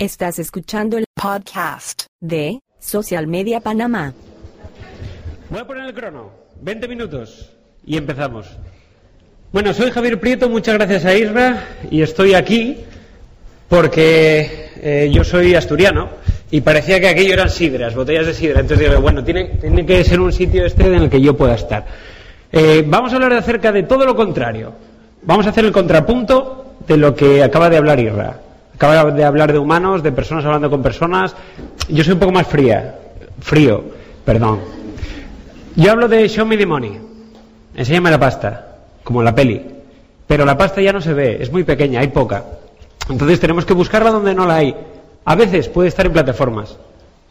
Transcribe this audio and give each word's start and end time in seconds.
Estás 0.00 0.38
escuchando 0.38 0.96
el 0.96 1.04
podcast 1.14 2.04
de 2.22 2.60
Social 2.78 3.26
Media 3.26 3.60
Panamá. 3.60 4.14
Voy 5.50 5.60
a 5.60 5.66
poner 5.66 5.84
el 5.84 5.92
crono. 5.92 6.30
20 6.62 6.88
minutos. 6.88 7.50
Y 7.84 7.98
empezamos. 7.98 8.46
Bueno, 9.52 9.74
soy 9.74 9.90
Javier 9.90 10.18
Prieto, 10.18 10.48
muchas 10.48 10.76
gracias 10.76 11.04
a 11.04 11.14
Isra. 11.14 11.68
Y 11.90 12.00
estoy 12.00 12.32
aquí 12.32 12.78
porque 13.68 14.70
eh, 14.76 15.10
yo 15.12 15.22
soy 15.22 15.54
asturiano 15.54 16.08
y 16.50 16.62
parecía 16.62 16.98
que 16.98 17.08
aquello 17.08 17.34
eran 17.34 17.50
sidras, 17.50 17.94
botellas 17.94 18.24
de 18.24 18.32
sidra. 18.32 18.60
Entonces 18.60 18.88
digo, 18.88 19.02
bueno, 19.02 19.22
tiene, 19.22 19.58
tiene 19.60 19.84
que 19.84 20.02
ser 20.02 20.18
un 20.18 20.32
sitio 20.32 20.64
este 20.64 20.86
en 20.86 20.94
el 20.94 21.10
que 21.10 21.20
yo 21.20 21.36
pueda 21.36 21.56
estar. 21.56 21.84
Eh, 22.50 22.82
vamos 22.86 23.12
a 23.12 23.16
hablar 23.16 23.34
acerca 23.34 23.70
de 23.70 23.82
todo 23.82 24.06
lo 24.06 24.16
contrario. 24.16 24.72
Vamos 25.24 25.44
a 25.46 25.50
hacer 25.50 25.66
el 25.66 25.72
contrapunto 25.72 26.76
de 26.86 26.96
lo 26.96 27.14
que 27.14 27.42
acaba 27.42 27.68
de 27.68 27.76
hablar 27.76 28.00
Isra. 28.00 28.40
Acaba 28.80 29.10
de 29.10 29.24
hablar 29.24 29.52
de 29.52 29.58
humanos, 29.58 30.02
de 30.02 30.10
personas 30.10 30.42
hablando 30.46 30.70
con 30.70 30.82
personas. 30.82 31.36
Yo 31.90 32.02
soy 32.02 32.14
un 32.14 32.18
poco 32.18 32.32
más 32.32 32.46
fría, 32.46 32.94
frío, 33.38 33.84
perdón. 34.24 34.60
Yo 35.76 35.92
hablo 35.92 36.08
de 36.08 36.26
show 36.30 36.46
me 36.46 36.56
the 36.56 36.64
money. 36.64 36.98
Enséñame 37.76 38.10
la 38.10 38.18
pasta, 38.18 38.76
como 39.04 39.22
la 39.22 39.34
peli. 39.34 39.62
Pero 40.26 40.46
la 40.46 40.56
pasta 40.56 40.80
ya 40.80 40.94
no 40.94 41.02
se 41.02 41.12
ve, 41.12 41.36
es 41.42 41.52
muy 41.52 41.62
pequeña, 41.62 42.00
hay 42.00 42.08
poca. 42.08 42.42
Entonces 43.10 43.38
tenemos 43.38 43.66
que 43.66 43.74
buscarla 43.74 44.12
donde 44.12 44.34
no 44.34 44.46
la 44.46 44.54
hay. 44.54 44.74
A 45.26 45.34
veces 45.34 45.68
puede 45.68 45.90
estar 45.90 46.06
en 46.06 46.14
plataformas, 46.14 46.78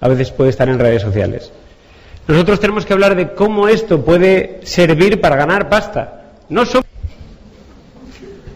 a 0.01 0.07
veces 0.07 0.29
puede 0.29 0.51
estar 0.51 0.69
en 0.69 0.77
redes 0.77 1.01
sociales. 1.01 1.51
Nosotros 2.27 2.59
tenemos 2.59 2.85
que 2.85 2.93
hablar 2.93 3.15
de 3.15 3.33
cómo 3.33 3.67
esto 3.67 4.05
puede 4.05 4.59
servir 4.65 5.19
para 5.19 5.35
ganar 5.35 5.67
pasta. 5.67 6.25
No 6.47 6.63
solo 6.67 6.85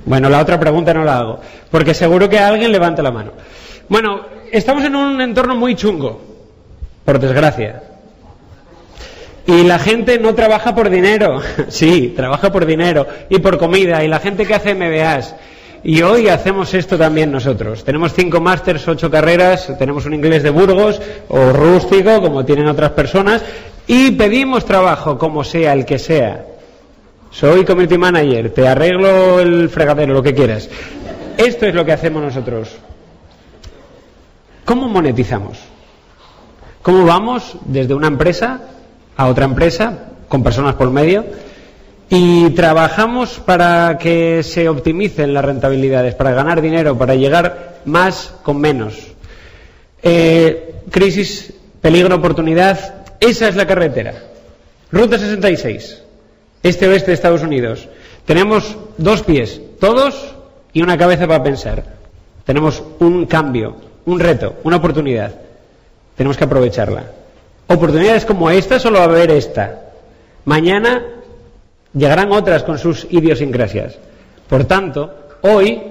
bueno, 0.05 0.29
la 0.29 0.41
otra 0.41 0.59
pregunta 0.59 0.93
no 0.93 1.03
la 1.03 1.17
hago, 1.17 1.39
porque 1.71 1.93
seguro 1.93 2.29
que 2.29 2.39
alguien 2.39 2.71
levanta 2.71 3.01
la 3.01 3.11
mano. 3.11 3.31
Bueno, 3.89 4.21
estamos 4.51 4.83
en 4.83 4.95
un 4.95 5.21
entorno 5.21 5.55
muy 5.55 5.75
chungo, 5.75 6.21
por 7.05 7.19
desgracia. 7.19 7.83
Y 9.45 9.63
la 9.63 9.77
gente 9.77 10.19
no 10.19 10.33
trabaja 10.35 10.73
por 10.73 10.89
dinero, 10.89 11.41
sí, 11.67 12.13
trabaja 12.15 12.51
por 12.51 12.65
dinero 12.65 13.05
y 13.29 13.39
por 13.39 13.57
comida, 13.57 14.03
y 14.03 14.07
la 14.07 14.19
gente 14.19 14.45
que 14.45 14.55
hace 14.55 14.73
MBAs. 14.73 15.35
Y 15.85 16.01
hoy 16.01 16.29
hacemos 16.29 16.73
esto 16.73 16.97
también 16.97 17.29
nosotros. 17.29 17.83
Tenemos 17.83 18.13
cinco 18.13 18.39
másters, 18.39 18.87
ocho 18.87 19.11
carreras, 19.11 19.69
tenemos 19.77 20.05
un 20.05 20.13
inglés 20.13 20.41
de 20.41 20.49
Burgos 20.49 21.01
o 21.27 21.51
rústico, 21.51 22.21
como 22.21 22.45
tienen 22.45 22.67
otras 22.67 22.91
personas, 22.91 23.43
y 23.85 24.11
pedimos 24.11 24.63
trabajo, 24.63 25.17
como 25.17 25.43
sea 25.43 25.73
el 25.73 25.85
que 25.85 25.99
sea. 25.99 26.45
Soy 27.33 27.65
community 27.65 27.97
manager, 27.97 28.53
te 28.53 28.67
arreglo 28.67 29.39
el 29.39 29.67
fregadero, 29.67 30.13
lo 30.13 30.21
que 30.21 30.35
quieras. 30.35 30.69
Esto 31.35 31.65
es 31.65 31.73
lo 31.73 31.83
que 31.83 31.91
hacemos 31.91 32.21
nosotros. 32.21 32.69
¿Cómo 34.63 34.87
monetizamos? 34.87 35.57
¿Cómo 36.83 37.05
vamos 37.05 37.57
desde 37.65 37.95
una 37.95 38.05
empresa 38.05 38.61
a 39.17 39.27
otra 39.27 39.45
empresa, 39.45 40.11
con 40.27 40.43
personas 40.43 40.75
por 40.75 40.91
medio, 40.91 41.25
y 42.07 42.51
trabajamos 42.51 43.39
para 43.39 43.97
que 43.97 44.43
se 44.43 44.69
optimicen 44.69 45.33
las 45.33 45.43
rentabilidades, 45.43 46.13
para 46.13 46.33
ganar 46.33 46.61
dinero, 46.61 46.99
para 46.99 47.15
llegar 47.15 47.79
más 47.85 48.35
con 48.43 48.61
menos? 48.61 48.93
Eh, 50.03 50.83
crisis, 50.91 51.51
peligro, 51.81 52.15
oportunidad, 52.15 53.05
esa 53.19 53.47
es 53.47 53.55
la 53.55 53.65
carretera. 53.65 54.13
Ruta 54.91 55.17
66 55.17 56.02
este-oeste 56.63 57.11
de 57.11 57.15
Estados 57.15 57.43
Unidos. 57.43 57.87
Tenemos 58.25 58.77
dos 58.97 59.21
pies, 59.21 59.61
todos, 59.79 60.33
y 60.73 60.81
una 60.81 60.97
cabeza 60.97 61.27
para 61.27 61.43
pensar. 61.43 61.83
Tenemos 62.45 62.83
un 62.99 63.25
cambio, 63.25 63.75
un 64.05 64.19
reto, 64.19 64.55
una 64.63 64.77
oportunidad. 64.77 65.33
Tenemos 66.15 66.35
que 66.35 66.43
aprovecharla. 66.43 67.03
Oportunidades 67.67 68.25
como 68.25 68.49
esta 68.49 68.79
solo 68.79 68.97
va 68.97 69.05
a 69.05 69.07
haber 69.07 69.31
esta. 69.31 69.81
Mañana 70.45 71.03
llegarán 71.93 72.31
otras 72.31 72.63
con 72.63 72.77
sus 72.77 73.07
idiosincrasias. 73.09 73.97
Por 74.49 74.65
tanto, 74.65 75.13
hoy, 75.41 75.81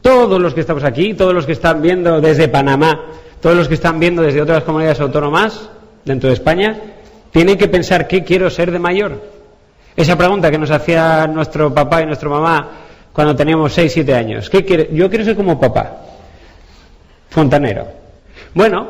todos 0.00 0.40
los 0.40 0.54
que 0.54 0.60
estamos 0.60 0.84
aquí, 0.84 1.14
todos 1.14 1.34
los 1.34 1.46
que 1.46 1.52
están 1.52 1.82
viendo 1.82 2.20
desde 2.20 2.48
Panamá, 2.48 3.06
todos 3.40 3.56
los 3.56 3.68
que 3.68 3.74
están 3.74 4.00
viendo 4.00 4.22
desde 4.22 4.42
otras 4.42 4.64
comunidades 4.64 5.00
autónomas 5.00 5.68
dentro 6.04 6.28
de 6.28 6.34
España, 6.34 6.80
tienen 7.30 7.56
que 7.56 7.68
pensar 7.68 8.08
qué 8.08 8.24
quiero 8.24 8.50
ser 8.50 8.70
de 8.70 8.78
mayor. 8.78 9.39
Esa 9.96 10.16
pregunta 10.16 10.50
que 10.50 10.58
nos 10.58 10.70
hacía 10.70 11.26
nuestro 11.26 11.74
papá 11.74 12.02
y 12.02 12.06
nuestra 12.06 12.28
mamá 12.28 12.68
cuando 13.12 13.34
teníamos 13.34 13.72
6, 13.72 13.92
7 13.92 14.14
años. 14.14 14.50
¿Qué 14.50 14.64
quiere? 14.64 14.88
Yo 14.92 15.08
quiero 15.08 15.24
ser 15.24 15.36
como 15.36 15.58
papá. 15.58 16.02
Fontanero. 17.28 17.86
Bueno, 18.54 18.88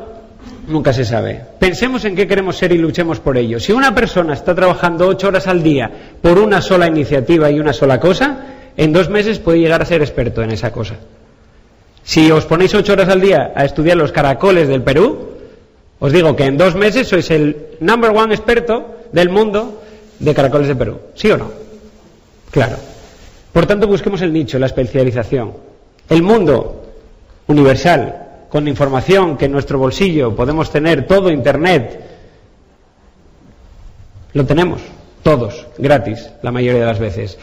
nunca 0.69 0.93
se 0.93 1.05
sabe. 1.05 1.41
Pensemos 1.59 2.05
en 2.05 2.15
qué 2.15 2.27
queremos 2.27 2.57
ser 2.57 2.73
y 2.73 2.79
luchemos 2.79 3.21
por 3.21 3.37
ello. 3.37 3.59
Si 3.61 3.73
una 3.73 3.95
persona 3.95 4.35
está 4.35 4.55
trabajando 4.55 5.07
8 5.09 5.29
horas 5.29 5.47
al 5.47 5.63
día 5.63 5.91
por 6.23 6.39
una 6.39 6.61
sola 6.61 6.87
iniciativa 6.87 7.51
y 7.51 7.59
una 7.59 7.73
sola 7.73 7.99
cosa, 7.99 8.39
en 8.77 8.93
dos 8.93 9.09
meses 9.09 9.39
puede 9.39 9.59
llegar 9.59 9.83
a 9.83 9.87
ser 9.87 10.01
experto 10.01 10.43
en 10.43 10.51
esa 10.53 10.71
cosa. 10.73 10.97
Si 12.03 12.31
os 12.31 12.47
ponéis 12.47 12.75
8 12.75 12.93
horas 12.93 13.09
al 13.09 13.21
día 13.21 13.53
a 13.55 13.65
estudiar 13.65 13.97
los 13.97 14.13
caracoles 14.13 14.69
del 14.69 14.83
Perú, 14.83 15.31
os 15.99 16.13
digo 16.13 16.35
que 16.35 16.45
en 16.45 16.57
dos 16.57 16.75
meses 16.75 17.09
sois 17.09 17.31
el 17.31 17.77
number 17.81 18.11
one 18.11 18.35
experto 18.35 18.97
del 19.13 19.29
mundo 19.29 19.83
de 20.21 20.35
caracoles 20.35 20.69
de 20.69 20.77
Perú. 20.77 21.01
¿Sí 21.15 21.31
o 21.31 21.37
no? 21.37 21.51
Claro. 22.51 22.77
Por 23.53 23.67
tanto, 23.67 23.89
busquemos 23.89 24.23
el 24.23 24.33
nicho, 24.33 24.59
la 24.59 24.67
especialización. 24.67 25.53
El 26.09 26.23
mundo 26.23 26.85
universal, 27.49 28.47
con 28.49 28.69
información 28.69 29.37
que 29.37 29.47
en 29.47 29.53
nuestro 29.53 29.79
bolsillo 29.79 30.37
podemos 30.37 30.71
tener 30.71 31.07
todo 31.07 31.31
Internet, 31.31 32.01
lo 34.33 34.47
tenemos, 34.47 34.81
todos, 35.23 35.67
gratis, 35.79 36.31
la 36.43 36.53
mayoría 36.53 36.81
de 36.81 36.87
las 36.87 36.99
veces. 36.99 37.39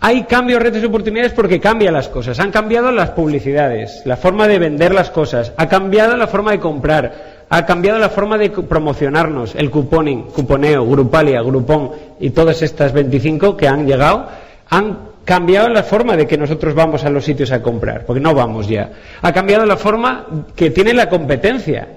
Hay 0.00 0.24
cambios, 0.24 0.60
retos 0.60 0.82
y 0.82 0.86
oportunidades 0.86 1.32
porque 1.32 1.60
cambian 1.60 1.94
las 1.94 2.08
cosas. 2.08 2.40
Han 2.40 2.50
cambiado 2.50 2.90
las 2.90 3.10
publicidades, 3.10 4.02
la 4.04 4.16
forma 4.16 4.48
de 4.48 4.58
vender 4.58 4.92
las 4.92 5.10
cosas, 5.10 5.52
ha 5.56 5.68
cambiado 5.68 6.16
la 6.16 6.26
forma 6.26 6.50
de 6.50 6.58
comprar, 6.58 7.41
ha 7.54 7.66
cambiado 7.66 7.98
la 7.98 8.08
forma 8.08 8.38
de 8.38 8.48
promocionarnos, 8.48 9.54
el 9.54 9.70
cuponing, 9.70 10.22
cuponeo, 10.22 10.86
Grupalia, 10.86 11.42
Grupón 11.42 11.90
y 12.18 12.30
todas 12.30 12.62
estas 12.62 12.94
25 12.94 13.58
que 13.58 13.68
han 13.68 13.86
llegado, 13.86 14.26
han 14.70 15.10
cambiado 15.26 15.68
la 15.68 15.82
forma 15.82 16.16
de 16.16 16.26
que 16.26 16.38
nosotros 16.38 16.74
vamos 16.74 17.04
a 17.04 17.10
los 17.10 17.26
sitios 17.26 17.52
a 17.52 17.60
comprar, 17.60 18.06
porque 18.06 18.22
no 18.22 18.34
vamos 18.34 18.68
ya. 18.68 18.92
Ha 19.20 19.32
cambiado 19.34 19.66
la 19.66 19.76
forma 19.76 20.24
que 20.56 20.70
tiene 20.70 20.94
la 20.94 21.10
competencia. 21.10 21.88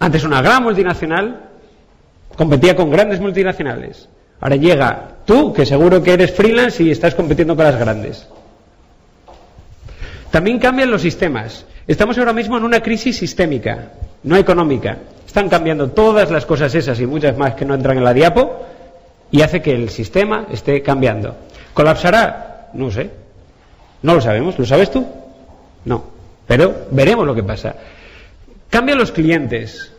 Antes 0.00 0.24
una 0.24 0.42
gran 0.42 0.64
multinacional 0.64 1.44
competía 2.36 2.74
con 2.74 2.90
grandes 2.90 3.20
multinacionales. 3.20 4.08
Ahora 4.40 4.56
llega 4.56 5.10
tú, 5.24 5.52
que 5.52 5.64
seguro 5.64 6.02
que 6.02 6.14
eres 6.14 6.32
freelance 6.32 6.82
y 6.82 6.90
estás 6.90 7.14
compitiendo 7.14 7.54
con 7.54 7.66
las 7.66 7.78
grandes. 7.78 8.26
También 10.32 10.58
cambian 10.58 10.90
los 10.90 11.02
sistemas. 11.02 11.66
Estamos 11.88 12.18
ahora 12.18 12.34
mismo 12.34 12.58
en 12.58 12.64
una 12.64 12.82
crisis 12.82 13.16
sistémica 13.16 13.92
no 14.24 14.36
económica. 14.36 14.98
Están 15.26 15.48
cambiando 15.48 15.88
todas 15.90 16.30
las 16.30 16.44
cosas 16.44 16.74
esas 16.74 17.00
y 17.00 17.06
muchas 17.06 17.36
más 17.38 17.54
que 17.54 17.64
no 17.64 17.74
entran 17.74 17.96
en 17.96 18.04
la 18.04 18.12
diapo 18.12 18.66
y 19.30 19.40
hace 19.40 19.62
que 19.62 19.72
el 19.72 19.88
sistema 19.88 20.46
esté 20.52 20.82
cambiando. 20.82 21.34
¿Colapsará? 21.72 22.68
No 22.74 22.90
sé. 22.90 23.10
No 24.02 24.14
lo 24.14 24.20
sabemos. 24.20 24.58
¿Lo 24.58 24.66
sabes 24.66 24.90
tú? 24.90 25.06
No. 25.86 26.04
Pero 26.46 26.88
veremos 26.90 27.26
lo 27.26 27.34
que 27.34 27.42
pasa. 27.42 27.74
Cambian 28.68 28.98
los 28.98 29.10
clientes. 29.10 29.90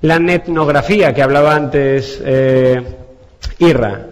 La 0.00 0.16
etnografía 0.16 1.14
que 1.14 1.22
hablaba 1.22 1.54
antes 1.54 2.20
eh, 2.24 2.82
Irra. 3.60 4.06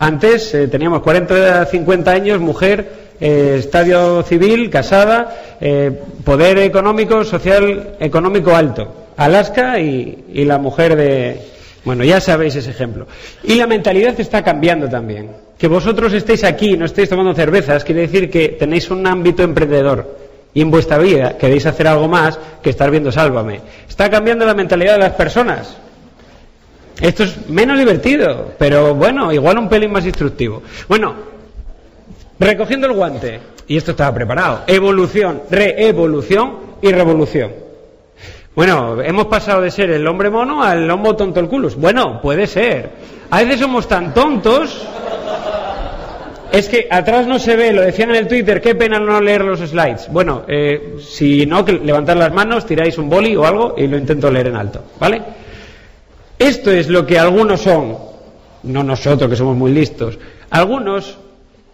Antes 0.00 0.52
eh, 0.52 0.66
teníamos 0.66 1.00
40, 1.02 1.66
50 1.66 2.10
años, 2.10 2.40
mujer, 2.40 3.05
eh, 3.20 3.56
estadio 3.58 4.22
civil, 4.22 4.70
casada, 4.70 5.56
eh, 5.60 5.90
poder 6.24 6.58
económico, 6.58 7.24
social, 7.24 7.96
económico 8.00 8.54
alto. 8.54 9.06
Alaska 9.16 9.80
y, 9.80 10.44
la 10.44 10.58
mujer 10.58 10.96
de... 10.96 11.40
Bueno, 11.84 12.04
ya 12.04 12.20
sabéis 12.20 12.56
ese 12.56 12.70
ejemplo. 12.70 13.06
Y 13.44 13.54
la 13.54 13.66
mentalidad 13.66 14.18
está 14.18 14.42
cambiando 14.42 14.88
también. 14.88 15.30
Que 15.56 15.68
vosotros 15.68 16.12
estéis 16.12 16.44
aquí, 16.44 16.76
no 16.76 16.84
estéis 16.84 17.08
tomando 17.08 17.32
cervezas, 17.32 17.84
quiere 17.84 18.02
decir 18.02 18.28
que 18.28 18.48
tenéis 18.50 18.90
un 18.90 19.06
ámbito 19.06 19.42
emprendedor 19.42 20.26
y 20.52 20.62
en 20.62 20.70
vuestra 20.70 20.98
vida 20.98 21.36
queréis 21.36 21.66
hacer 21.66 21.86
algo 21.86 22.08
más 22.08 22.38
que 22.62 22.70
estar 22.70 22.90
viendo 22.90 23.12
Sálvame. 23.12 23.60
Está 23.86 24.10
cambiando 24.10 24.46
la 24.46 24.54
mentalidad 24.54 24.94
de 24.94 25.00
las 25.00 25.12
personas. 25.12 25.76
Esto 26.98 27.24
es 27.24 27.48
menos 27.48 27.78
divertido, 27.78 28.52
pero 28.58 28.94
bueno, 28.94 29.30
igual 29.32 29.58
un 29.58 29.68
pelín 29.68 29.92
más 29.92 30.06
instructivo. 30.06 30.62
Bueno, 30.88 31.14
Recogiendo 32.38 32.86
el 32.86 32.92
guante, 32.92 33.40
y 33.66 33.76
esto 33.76 33.92
estaba 33.92 34.14
preparado, 34.14 34.62
evolución, 34.66 35.42
reevolución 35.50 36.56
y 36.82 36.92
revolución. 36.92 37.52
Bueno, 38.54 39.02
hemos 39.02 39.26
pasado 39.26 39.60
de 39.60 39.70
ser 39.70 39.90
el 39.90 40.06
hombre 40.06 40.30
mono 40.30 40.62
al 40.62 40.90
homo 40.90 41.14
tonto 41.14 41.40
el 41.40 41.48
culus. 41.48 41.76
Bueno, 41.76 42.20
puede 42.22 42.46
ser. 42.46 42.90
A 43.30 43.42
veces 43.42 43.60
somos 43.60 43.86
tan 43.86 44.14
tontos 44.14 44.86
Es 46.52 46.68
que 46.68 46.86
atrás 46.90 47.26
no 47.26 47.38
se 47.38 47.54
ve, 47.54 47.72
lo 47.72 47.82
decían 47.82 48.10
en 48.10 48.16
el 48.16 48.28
Twitter, 48.28 48.62
qué 48.62 48.74
pena 48.74 48.98
no 48.98 49.20
leer 49.20 49.44
los 49.44 49.60
slides. 49.60 50.08
Bueno, 50.10 50.44
eh, 50.48 50.96
si 51.00 51.44
no, 51.44 51.62
levantad 51.62 52.16
las 52.16 52.32
manos, 52.32 52.64
tiráis 52.64 52.96
un 52.98 53.10
boli 53.10 53.36
o 53.36 53.44
algo 53.44 53.74
y 53.76 53.86
lo 53.86 53.98
intento 53.98 54.30
leer 54.30 54.46
en 54.46 54.56
alto, 54.56 54.82
¿vale? 54.98 55.22
Esto 56.38 56.70
es 56.70 56.88
lo 56.88 57.04
que 57.04 57.18
algunos 57.18 57.60
son, 57.60 57.98
no 58.62 58.82
nosotros 58.82 59.28
que 59.28 59.36
somos 59.36 59.56
muy 59.56 59.72
listos, 59.72 60.18
algunos 60.48 61.18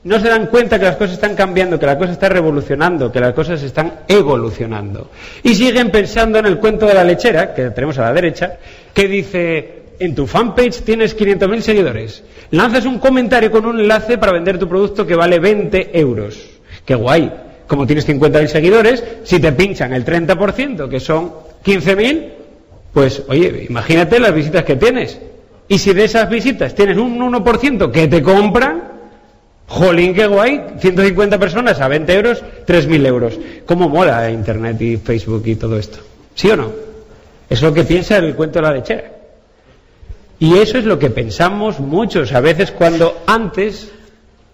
no 0.05 0.19
se 0.19 0.29
dan 0.29 0.47
cuenta 0.47 0.79
que 0.79 0.85
las 0.85 0.97
cosas 0.97 1.15
están 1.15 1.37
cambiando, 1.37 1.79
que 1.79 1.87
la 1.87 1.97
cosa 1.97 2.13
está 2.13 2.29
revolucionando, 2.29 3.13
que 3.13 3.21
las 3.21 3.35
cosas 3.35 3.63
están 3.63 4.01
evolucionando. 4.09 5.11
Y 5.43 5.55
siguen 5.55 5.91
pensando 5.91 6.39
en 6.39 6.47
el 6.47 6.59
cuento 6.59 6.87
de 6.87 6.95
la 6.95 7.05
lechera, 7.05 7.55
que 7.55 7.71
tenemos 7.71 7.99
a 7.99 8.03
la 8.03 8.13
derecha, 8.13 8.59
que 8.93 9.07
dice, 9.07 9.83
en 10.01 10.15
tu 10.15 10.27
fanpage 10.27 10.83
tienes 10.83 11.17
500.000 11.17 11.61
seguidores, 11.61 12.25
lanzas 12.51 12.85
un 12.85 12.99
comentario 12.99 13.51
con 13.51 13.65
un 13.65 13.79
enlace 13.79 14.19
para 14.19 14.33
vender 14.33 14.59
tu 14.59 14.69
producto 14.69 15.07
que 15.07 15.15
vale 15.15 15.39
20 15.39 15.99
euros. 15.99 16.51
¡Qué 16.85 16.97
guay! 16.97 17.33
Como 17.69 17.87
tienes 17.87 18.09
50.000 18.09 18.47
seguidores, 18.49 19.05
si 19.23 19.39
te 19.39 19.53
pinchan 19.53 19.93
el 19.93 20.05
30%, 20.05 20.89
que 20.89 20.99
son 20.99 21.33
15.000, 21.65 22.29
pues 22.93 23.23
oye, 23.29 23.67
imagínate 23.69 24.19
las 24.19 24.35
visitas 24.35 24.65
que 24.65 24.77
tienes. 24.77 25.19
Y 25.69 25.79
si 25.79 25.95
de 25.95 26.05
esas 26.05 26.29
visitas 26.29 26.75
tienes 26.75 26.99
un 26.99 27.19
1% 27.19 27.91
que 27.91 28.09
te 28.09 28.21
compran, 28.21 28.92
Jolín, 29.73 30.13
qué 30.13 30.27
guay, 30.27 30.61
150 30.81 31.39
personas 31.39 31.81
a 31.81 31.89
20 31.89 32.13
euros, 32.13 32.45
3.000 32.67 33.07
euros. 33.07 33.39
¿Cómo 33.65 33.89
mola 33.89 34.31
Internet 34.31 34.79
y 34.83 34.99
Facebook 34.99 35.45
y 35.47 35.55
todo 35.55 35.79
esto? 35.79 35.99
¿Sí 36.35 36.51
o 36.51 36.57
no? 36.59 36.71
Es 37.49 37.63
lo 37.63 37.73
que 37.73 37.83
piensa 37.85 38.19
el 38.19 38.35
cuento 38.35 38.59
de 38.59 38.67
la 38.67 38.73
lechera. 38.73 39.11
Y 40.39 40.59
eso 40.59 40.77
es 40.77 40.85
lo 40.85 40.99
que 40.99 41.09
pensamos 41.09 41.81
muchos 41.81 42.33
a 42.33 42.41
veces 42.41 42.71
cuando 42.71 43.23
antes 43.27 43.91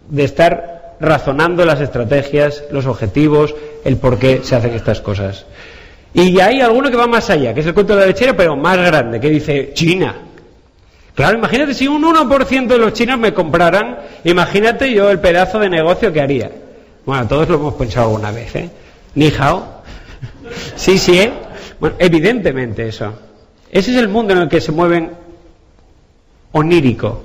de 0.09 0.23
estar 0.23 0.94
razonando 1.00 1.65
las 1.65 1.81
estrategias, 1.81 2.62
los 2.70 2.87
objetivos, 2.87 3.56
el 3.85 3.97
por 3.97 4.20
qué 4.20 4.43
se 4.44 4.55
hacen 4.55 4.75
estas 4.75 5.00
cosas. 5.00 5.47
Y 6.15 6.38
hay 6.38 6.61
alguno 6.61 6.93
que 6.93 6.97
va 6.97 7.09
más 7.09 7.29
allá, 7.29 7.53
que 7.53 7.61
es 7.61 7.67
el 7.67 7.75
cuento 7.75 7.97
de 7.97 8.03
la 8.03 8.06
lechera, 8.06 8.37
pero 8.37 8.55
más 8.55 8.76
grande, 8.76 9.19
que 9.19 9.31
dice 9.31 9.73
China. 9.75 10.27
Claro, 11.19 11.37
imagínate 11.37 11.75
si 11.75 11.88
un 11.88 12.05
1% 12.05 12.69
de 12.69 12.79
los 12.79 12.93
chinos 12.93 13.19
me 13.19 13.35
compraran, 13.35 13.99
imagínate 14.23 14.94
yo 14.94 15.11
el 15.11 15.19
pedazo 15.19 15.59
de 15.59 15.69
negocio 15.69 16.12
que 16.12 16.20
haría. 16.20 16.49
Bueno, 17.05 17.26
todos 17.26 17.49
lo 17.49 17.56
hemos 17.56 17.75
pensado 17.75 18.06
alguna 18.06 18.31
vez, 18.31 18.55
¿eh? 18.55 18.70
Ni 19.17 19.32
hao. 19.37 19.82
Sí, 20.76 20.97
sí, 20.97 21.19
¿eh? 21.19 21.32
Bueno, 21.81 21.97
evidentemente 21.99 22.87
eso. 22.87 23.12
Ese 23.69 23.91
es 23.91 23.97
el 23.97 24.06
mundo 24.06 24.32
en 24.32 24.43
el 24.43 24.49
que 24.49 24.61
se 24.61 24.70
mueven 24.70 25.11
onírico. 26.53 27.25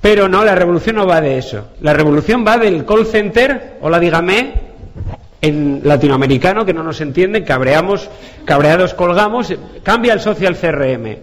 Pero 0.00 0.28
no, 0.28 0.44
la 0.44 0.56
revolución 0.56 0.96
no 0.96 1.06
va 1.06 1.20
de 1.20 1.38
eso. 1.38 1.68
La 1.82 1.92
revolución 1.92 2.44
va 2.44 2.58
del 2.58 2.84
call 2.84 3.06
center, 3.06 3.78
hola 3.80 4.00
dígame, 4.00 4.54
en 5.40 5.82
latinoamericano 5.84 6.64
que 6.64 6.74
no 6.74 6.82
nos 6.82 7.00
entienden, 7.00 7.44
cabreamos, 7.44 8.10
cabreados 8.44 8.92
colgamos, 8.94 9.54
cambia 9.84 10.14
el 10.14 10.20
social 10.20 10.56
CRM. 10.56 11.16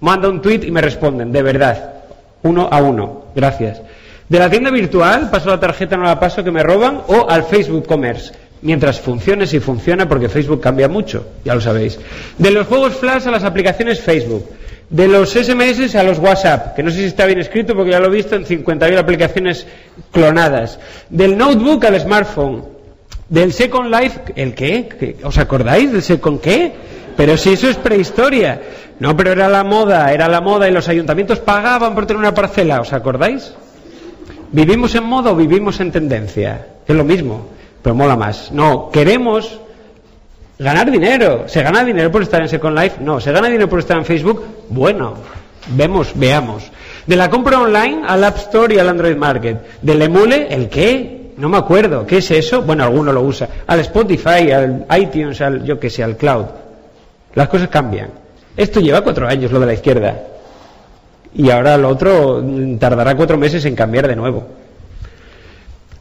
Manda 0.00 0.28
un 0.28 0.40
tweet 0.40 0.60
y 0.64 0.70
me 0.70 0.80
responden, 0.80 1.32
de 1.32 1.42
verdad, 1.42 1.94
uno 2.42 2.68
a 2.70 2.80
uno, 2.80 3.24
gracias. 3.34 3.80
De 4.28 4.38
la 4.38 4.50
tienda 4.50 4.70
virtual 4.70 5.30
paso 5.30 5.48
la 5.48 5.58
tarjeta, 5.58 5.96
no 5.96 6.04
la 6.04 6.20
paso, 6.20 6.44
que 6.44 6.50
me 6.50 6.62
roban, 6.62 7.00
o 7.08 7.28
al 7.28 7.44
Facebook 7.44 7.86
Commerce. 7.86 8.32
Mientras 8.60 9.00
funcione, 9.00 9.46
si 9.46 9.60
funciona, 9.60 10.08
porque 10.08 10.28
Facebook 10.28 10.60
cambia 10.60 10.88
mucho, 10.88 11.26
ya 11.44 11.54
lo 11.54 11.60
sabéis. 11.60 11.98
De 12.36 12.50
los 12.50 12.66
juegos 12.66 12.94
Flash 12.94 13.26
a 13.26 13.30
las 13.30 13.44
aplicaciones 13.44 14.00
Facebook. 14.00 14.44
De 14.90 15.06
los 15.06 15.32
SMS 15.32 15.94
a 15.94 16.02
los 16.02 16.18
WhatsApp, 16.18 16.74
que 16.74 16.82
no 16.82 16.90
sé 16.90 16.98
si 16.98 17.04
está 17.04 17.26
bien 17.26 17.38
escrito 17.38 17.74
porque 17.74 17.90
ya 17.90 18.00
lo 18.00 18.06
he 18.06 18.16
visto 18.16 18.36
en 18.36 18.44
50.000 18.44 18.98
aplicaciones 18.98 19.66
clonadas. 20.10 20.78
Del 21.10 21.36
notebook 21.36 21.84
al 21.84 22.00
smartphone. 22.00 22.64
Del 23.28 23.52
Second 23.52 23.94
Life, 23.94 24.20
¿el 24.36 24.54
qué? 24.54 25.16
¿Os 25.22 25.36
acordáis 25.36 25.92
del 25.92 26.02
Second 26.02 26.40
qué? 26.40 26.72
Pero 27.16 27.36
si 27.36 27.52
eso 27.52 27.68
es 27.68 27.76
prehistoria. 27.76 28.60
No, 29.00 29.16
pero 29.16 29.32
era 29.32 29.48
la 29.48 29.62
moda, 29.64 30.12
era 30.12 30.28
la 30.28 30.40
moda 30.40 30.68
y 30.68 30.72
los 30.72 30.88
ayuntamientos 30.88 31.38
pagaban 31.38 31.94
por 31.94 32.06
tener 32.06 32.18
una 32.18 32.34
parcela, 32.34 32.80
¿os 32.80 32.92
acordáis? 32.92 33.54
¿Vivimos 34.50 34.94
en 34.94 35.04
moda 35.04 35.30
o 35.30 35.36
vivimos 35.36 35.78
en 35.80 35.92
tendencia? 35.92 36.66
Es 36.86 36.96
lo 36.96 37.04
mismo, 37.04 37.46
pero 37.82 37.94
mola 37.94 38.16
más. 38.16 38.50
No, 38.50 38.90
queremos 38.90 39.60
ganar 40.58 40.90
dinero. 40.90 41.44
¿Se 41.46 41.62
gana 41.62 41.84
dinero 41.84 42.10
por 42.10 42.22
estar 42.22 42.40
en 42.40 42.48
Second 42.48 42.78
Life? 42.78 42.96
No. 43.00 43.20
¿Se 43.20 43.30
gana 43.30 43.48
dinero 43.48 43.68
por 43.68 43.78
estar 43.78 43.96
en 43.98 44.04
Facebook? 44.04 44.44
Bueno, 44.70 45.14
vemos, 45.68 46.12
veamos. 46.14 46.64
De 47.06 47.16
la 47.16 47.30
compra 47.30 47.60
online 47.60 48.02
al 48.06 48.24
App 48.24 48.36
Store 48.38 48.74
y 48.74 48.78
al 48.78 48.88
Android 48.88 49.16
Market. 49.16 49.80
Del 49.82 50.02
emule, 50.02 50.48
¿el 50.50 50.68
qué? 50.68 51.32
No 51.36 51.48
me 51.48 51.58
acuerdo. 51.58 52.06
¿Qué 52.06 52.18
es 52.18 52.30
eso? 52.30 52.62
Bueno, 52.62 52.84
alguno 52.84 53.12
lo 53.12 53.20
usa. 53.20 53.48
Al 53.66 53.80
Spotify, 53.80 54.50
al 54.50 54.86
iTunes, 54.98 55.40
al, 55.40 55.62
yo 55.64 55.78
qué 55.78 55.88
sé, 55.88 56.02
al 56.02 56.16
cloud. 56.16 56.46
Las 57.34 57.48
cosas 57.48 57.68
cambian. 57.68 58.10
Esto 58.58 58.80
lleva 58.80 59.02
cuatro 59.02 59.28
años, 59.28 59.52
lo 59.52 59.60
de 59.60 59.66
la 59.66 59.74
izquierda. 59.74 60.20
Y 61.32 61.48
ahora 61.48 61.76
lo 61.76 61.90
otro 61.90 62.44
tardará 62.76 63.14
cuatro 63.14 63.38
meses 63.38 63.64
en 63.64 63.76
cambiar 63.76 64.08
de 64.08 64.16
nuevo. 64.16 64.48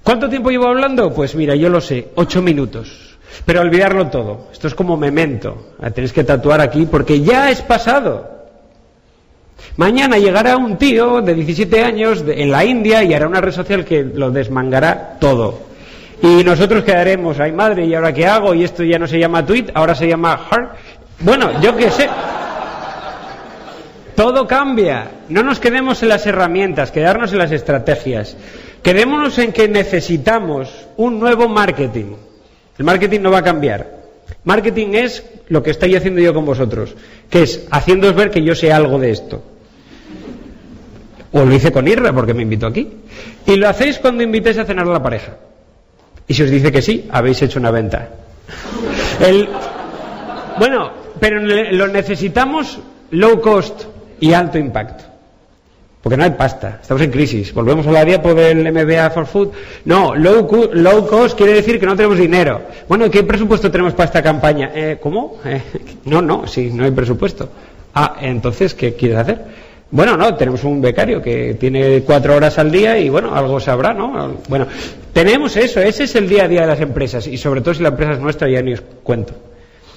¿Cuánto 0.03 0.27
tiempo 0.27 0.49
llevo 0.49 0.65
hablando? 0.65 1.13
Pues 1.13 1.35
mira, 1.35 1.53
yo 1.53 1.69
lo 1.69 1.79
sé, 1.79 2.07
ocho 2.15 2.41
minutos. 2.41 3.15
Pero 3.45 3.61
olvidarlo 3.61 4.07
todo. 4.07 4.47
Esto 4.51 4.69
es 4.69 4.73
como 4.73 4.97
memento. 4.97 5.73
Tenéis 5.93 6.11
que 6.11 6.23
tatuar 6.23 6.59
aquí 6.59 6.87
porque 6.89 7.21
ya 7.21 7.51
es 7.51 7.61
pasado. 7.61 8.27
Mañana 9.75 10.17
llegará 10.17 10.57
un 10.57 10.77
tío 10.77 11.21
de 11.21 11.35
17 11.35 11.83
años 11.83 12.23
en 12.27 12.49
la 12.49 12.65
India 12.65 13.03
y 13.03 13.13
hará 13.13 13.27
una 13.27 13.39
red 13.39 13.51
social 13.51 13.85
que 13.85 14.03
lo 14.03 14.31
desmangará 14.31 15.17
todo. 15.19 15.59
Y 16.23 16.43
nosotros 16.43 16.83
quedaremos, 16.83 17.39
ay 17.39 17.51
madre, 17.51 17.85
¿y 17.85 17.93
ahora 17.93 18.11
qué 18.11 18.25
hago? 18.25 18.55
Y 18.55 18.63
esto 18.63 18.83
ya 18.83 18.97
no 18.97 19.05
se 19.05 19.19
llama 19.19 19.45
tweet, 19.45 19.67
ahora 19.75 19.93
se 19.93 20.07
llama 20.07 20.47
heart. 20.49 20.71
Bueno, 21.19 21.61
yo 21.61 21.75
qué 21.75 21.91
sé. 21.91 22.09
Todo 24.17 24.47
cambia. 24.47 25.11
No 25.29 25.43
nos 25.43 25.59
quedemos 25.59 26.01
en 26.01 26.09
las 26.09 26.25
herramientas, 26.25 26.89
quedarnos 26.89 27.33
en 27.33 27.37
las 27.37 27.51
estrategias. 27.51 28.35
Quedémonos 28.81 29.37
en 29.37 29.53
que 29.53 29.67
necesitamos 29.67 30.87
un 30.97 31.19
nuevo 31.19 31.47
marketing. 31.47 32.15
El 32.79 32.83
marketing 32.83 33.19
no 33.21 33.29
va 33.29 33.37
a 33.37 33.43
cambiar. 33.43 33.95
Marketing 34.43 34.95
es 34.95 35.23
lo 35.49 35.61
que 35.61 35.69
estoy 35.69 35.95
haciendo 35.95 36.19
yo 36.19 36.33
con 36.33 36.47
vosotros, 36.47 36.95
que 37.29 37.43
es 37.43 37.67
haciéndoos 37.69 38.15
ver 38.15 38.31
que 38.31 38.41
yo 38.41 38.55
sé 38.55 38.73
algo 38.73 38.97
de 38.97 39.11
esto. 39.11 39.43
O 41.31 41.45
lo 41.45 41.53
hice 41.53 41.71
con 41.71 41.87
Irra 41.87 42.11
porque 42.11 42.33
me 42.33 42.41
invitó 42.41 42.65
aquí. 42.65 42.89
Y 43.45 43.55
lo 43.55 43.69
hacéis 43.69 43.99
cuando 43.99 44.23
invitéis 44.23 44.57
a 44.57 44.65
cenar 44.65 44.87
a 44.87 44.93
la 44.93 45.03
pareja. 45.03 45.37
Y 46.27 46.33
si 46.33 46.41
os 46.41 46.49
dice 46.49 46.71
que 46.71 46.81
sí, 46.81 47.07
habéis 47.11 47.39
hecho 47.43 47.59
una 47.59 47.69
venta. 47.69 48.09
El... 49.19 49.47
Bueno, 50.57 50.91
pero 51.19 51.39
lo 51.39 51.87
necesitamos 51.87 52.79
low 53.11 53.39
cost 53.41 53.83
y 54.19 54.33
alto 54.33 54.57
impacto. 54.57 55.03
Porque 56.01 56.15
no 56.15 56.23
hay 56.23 56.31
pasta, 56.31 56.79
estamos 56.81 57.03
en 57.03 57.11
crisis. 57.11 57.53
Volvemos 57.53 57.85
a 57.87 57.91
la 57.91 58.05
diapo 58.05 58.33
del 58.33 58.71
MBA 58.71 59.09
for 59.09 59.25
Food. 59.25 59.49
No, 59.85 60.15
low, 60.15 60.69
low 60.71 61.07
cost 61.07 61.35
quiere 61.35 61.53
decir 61.53 61.79
que 61.79 61.85
no 61.85 61.95
tenemos 61.95 62.17
dinero. 62.17 62.61
Bueno, 62.87 63.09
¿qué 63.11 63.23
presupuesto 63.23 63.69
tenemos 63.69 63.93
para 63.93 64.05
esta 64.05 64.21
campaña? 64.21 64.71
Eh, 64.73 64.97
¿Cómo? 65.01 65.37
Eh, 65.43 65.61
no, 66.05 66.21
no, 66.21 66.47
sí, 66.47 66.69
no 66.71 66.85
hay 66.85 66.91
presupuesto. 66.91 67.49
Ah, 67.93 68.15
entonces, 68.21 68.73
¿qué 68.73 68.93
quieres 68.93 69.17
hacer? 69.17 69.41
Bueno, 69.89 70.15
no, 70.17 70.35
tenemos 70.35 70.63
un 70.63 70.81
becario 70.81 71.21
que 71.21 71.55
tiene 71.55 72.01
cuatro 72.03 72.35
horas 72.35 72.57
al 72.59 72.71
día 72.71 72.97
y 72.99 73.09
bueno, 73.09 73.33
algo 73.33 73.59
sabrá, 73.59 73.93
¿no? 73.93 74.35
Bueno, 74.49 74.67
tenemos 75.13 75.55
eso, 75.55 75.81
ese 75.81 76.03
es 76.03 76.15
el 76.15 76.27
día 76.27 76.43
a 76.43 76.47
día 76.47 76.61
de 76.61 76.67
las 76.67 76.81
empresas 76.81 77.25
y 77.25 77.37
sobre 77.37 77.61
todo 77.61 77.73
si 77.73 77.83
la 77.83 77.89
empresa 77.89 78.13
es 78.13 78.19
nuestra 78.19 78.49
ya 78.49 78.61
ni 78.61 78.73
os 78.73 78.81
cuento. 79.03 79.33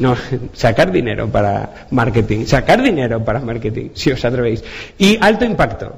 No, 0.01 0.17
sacar 0.55 0.91
dinero 0.91 1.29
para 1.29 1.87
marketing, 1.91 2.47
sacar 2.47 2.83
dinero 2.83 3.23
para 3.23 3.39
marketing, 3.39 3.91
si 3.93 4.11
os 4.11 4.25
atrevéis. 4.25 4.65
Y 4.99 5.19
alto 5.21 5.45
impacto. 5.45 5.93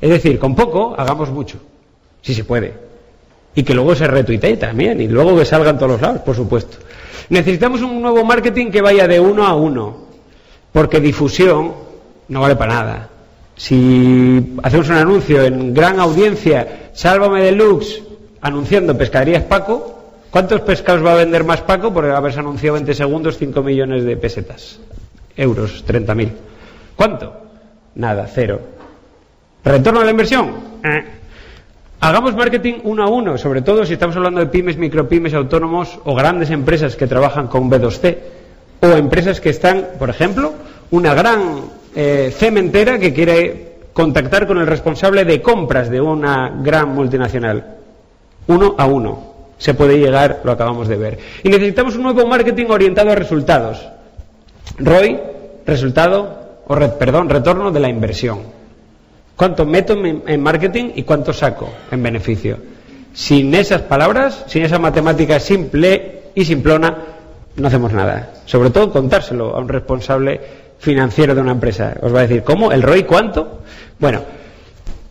Es 0.00 0.08
decir, 0.08 0.38
con 0.38 0.54
poco 0.54 0.94
hagamos 0.96 1.30
mucho, 1.30 1.58
si 2.22 2.34
se 2.34 2.44
puede. 2.44 2.72
Y 3.54 3.62
que 3.62 3.74
luego 3.74 3.94
se 3.94 4.06
retuitee 4.06 4.56
también, 4.56 5.00
y 5.00 5.08
luego 5.08 5.36
que 5.36 5.44
salga 5.44 5.70
en 5.70 5.76
todos 5.76 5.92
los 5.92 6.00
lados, 6.00 6.22
por 6.22 6.34
supuesto. 6.34 6.78
Necesitamos 7.28 7.82
un 7.82 8.00
nuevo 8.00 8.24
marketing 8.24 8.70
que 8.70 8.80
vaya 8.80 9.06
de 9.06 9.20
uno 9.20 9.46
a 9.46 9.54
uno, 9.54 10.06
porque 10.72 10.98
difusión 10.98 11.74
no 12.28 12.40
vale 12.40 12.56
para 12.56 12.74
nada. 12.74 13.08
Si 13.56 14.56
hacemos 14.62 14.88
un 14.88 14.94
anuncio 14.94 15.42
en 15.42 15.74
gran 15.74 16.00
audiencia, 16.00 16.90
Sálvame 16.94 17.42
Deluxe, 17.42 18.02
anunciando 18.40 18.96
Pescaderías 18.96 19.42
Paco, 19.42 19.97
¿Cuántos 20.30 20.60
pescados 20.60 21.04
va 21.04 21.12
a 21.12 21.16
vender 21.16 21.44
más 21.44 21.62
Paco 21.62 21.92
por 21.92 22.04
haberse 22.04 22.40
anunciado 22.40 22.74
20 22.74 22.94
segundos 22.94 23.38
5 23.38 23.62
millones 23.62 24.04
de 24.04 24.16
pesetas? 24.16 24.78
Euros, 25.36 25.84
30.000. 25.86 26.32
¿Cuánto? 26.96 27.32
Nada, 27.94 28.26
cero. 28.26 28.60
¿Retorno 29.64 30.00
a 30.00 30.04
la 30.04 30.10
inversión? 30.10 30.50
Eh. 30.84 31.04
Hagamos 32.00 32.36
marketing 32.36 32.74
uno 32.84 33.02
a 33.02 33.08
uno, 33.08 33.38
sobre 33.38 33.62
todo 33.62 33.84
si 33.84 33.94
estamos 33.94 34.16
hablando 34.16 34.40
de 34.40 34.46
pymes, 34.46 34.76
micropymes, 34.76 35.34
autónomos 35.34 35.98
o 36.04 36.14
grandes 36.14 36.50
empresas 36.50 36.94
que 36.94 37.06
trabajan 37.06 37.48
con 37.48 37.70
B2C 37.70 38.18
o 38.80 38.86
empresas 38.86 39.40
que 39.40 39.50
están, 39.50 39.88
por 39.98 40.08
ejemplo, 40.08 40.54
una 40.90 41.14
gran 41.14 41.62
eh, 41.96 42.32
cementera 42.36 42.98
que 42.98 43.12
quiere 43.12 43.78
contactar 43.92 44.46
con 44.46 44.58
el 44.58 44.66
responsable 44.66 45.24
de 45.24 45.42
compras 45.42 45.90
de 45.90 46.00
una 46.00 46.50
gran 46.62 46.94
multinacional. 46.94 47.78
Uno 48.46 48.76
a 48.78 48.86
uno. 48.86 49.37
Se 49.58 49.74
puede 49.74 49.98
llegar, 49.98 50.40
lo 50.44 50.52
acabamos 50.52 50.88
de 50.88 50.96
ver. 50.96 51.18
Y 51.42 51.48
necesitamos 51.48 51.96
un 51.96 52.04
nuevo 52.04 52.26
marketing 52.26 52.66
orientado 52.68 53.10
a 53.10 53.14
resultados. 53.14 53.86
ROI, 54.78 55.20
resultado, 55.66 56.62
o 56.66 56.74
perdón, 56.98 57.28
retorno 57.28 57.70
de 57.70 57.80
la 57.80 57.88
inversión. 57.88 58.40
¿Cuánto 59.36 59.66
meto 59.66 59.94
en 59.94 60.40
marketing 60.40 60.92
y 60.94 61.02
cuánto 61.02 61.32
saco 61.32 61.70
en 61.90 62.02
beneficio? 62.02 62.58
Sin 63.12 63.54
esas 63.54 63.82
palabras, 63.82 64.44
sin 64.46 64.64
esa 64.64 64.78
matemática 64.78 65.40
simple 65.40 66.22
y 66.34 66.44
simplona, 66.44 66.96
no 67.56 67.68
hacemos 67.68 67.92
nada. 67.92 68.30
Sobre 68.46 68.70
todo 68.70 68.90
contárselo 68.90 69.56
a 69.56 69.60
un 69.60 69.68
responsable 69.68 70.40
financiero 70.78 71.34
de 71.34 71.40
una 71.40 71.52
empresa. 71.52 71.94
Os 72.00 72.14
va 72.14 72.20
a 72.20 72.22
decir, 72.22 72.42
¿cómo? 72.42 72.70
¿El 72.70 72.82
ROI 72.82 73.04
cuánto? 73.04 73.60
Bueno, 73.98 74.22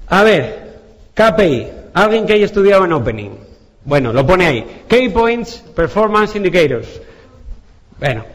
a 0.07 0.23
ver, 0.23 0.67
KPI, 1.13 1.67
alguien 1.93 2.25
que 2.25 2.33
haya 2.33 2.45
estudiado 2.45 2.85
en 2.85 2.93
Opening. 2.93 3.46
Bueno, 3.87 4.11
lo 4.11 4.27
pone 4.27 4.45
ahí. 4.45 4.65
Key 4.85 5.09
Points, 5.09 5.63
Performance 5.73 6.35
Indicators. 6.35 6.99
Bueno, 7.97 8.25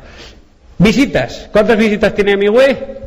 visitas. 0.79 1.51
¿Cuántas 1.53 1.77
visitas 1.77 2.15
tiene 2.15 2.39
mi 2.39 2.49
web? 2.49 3.01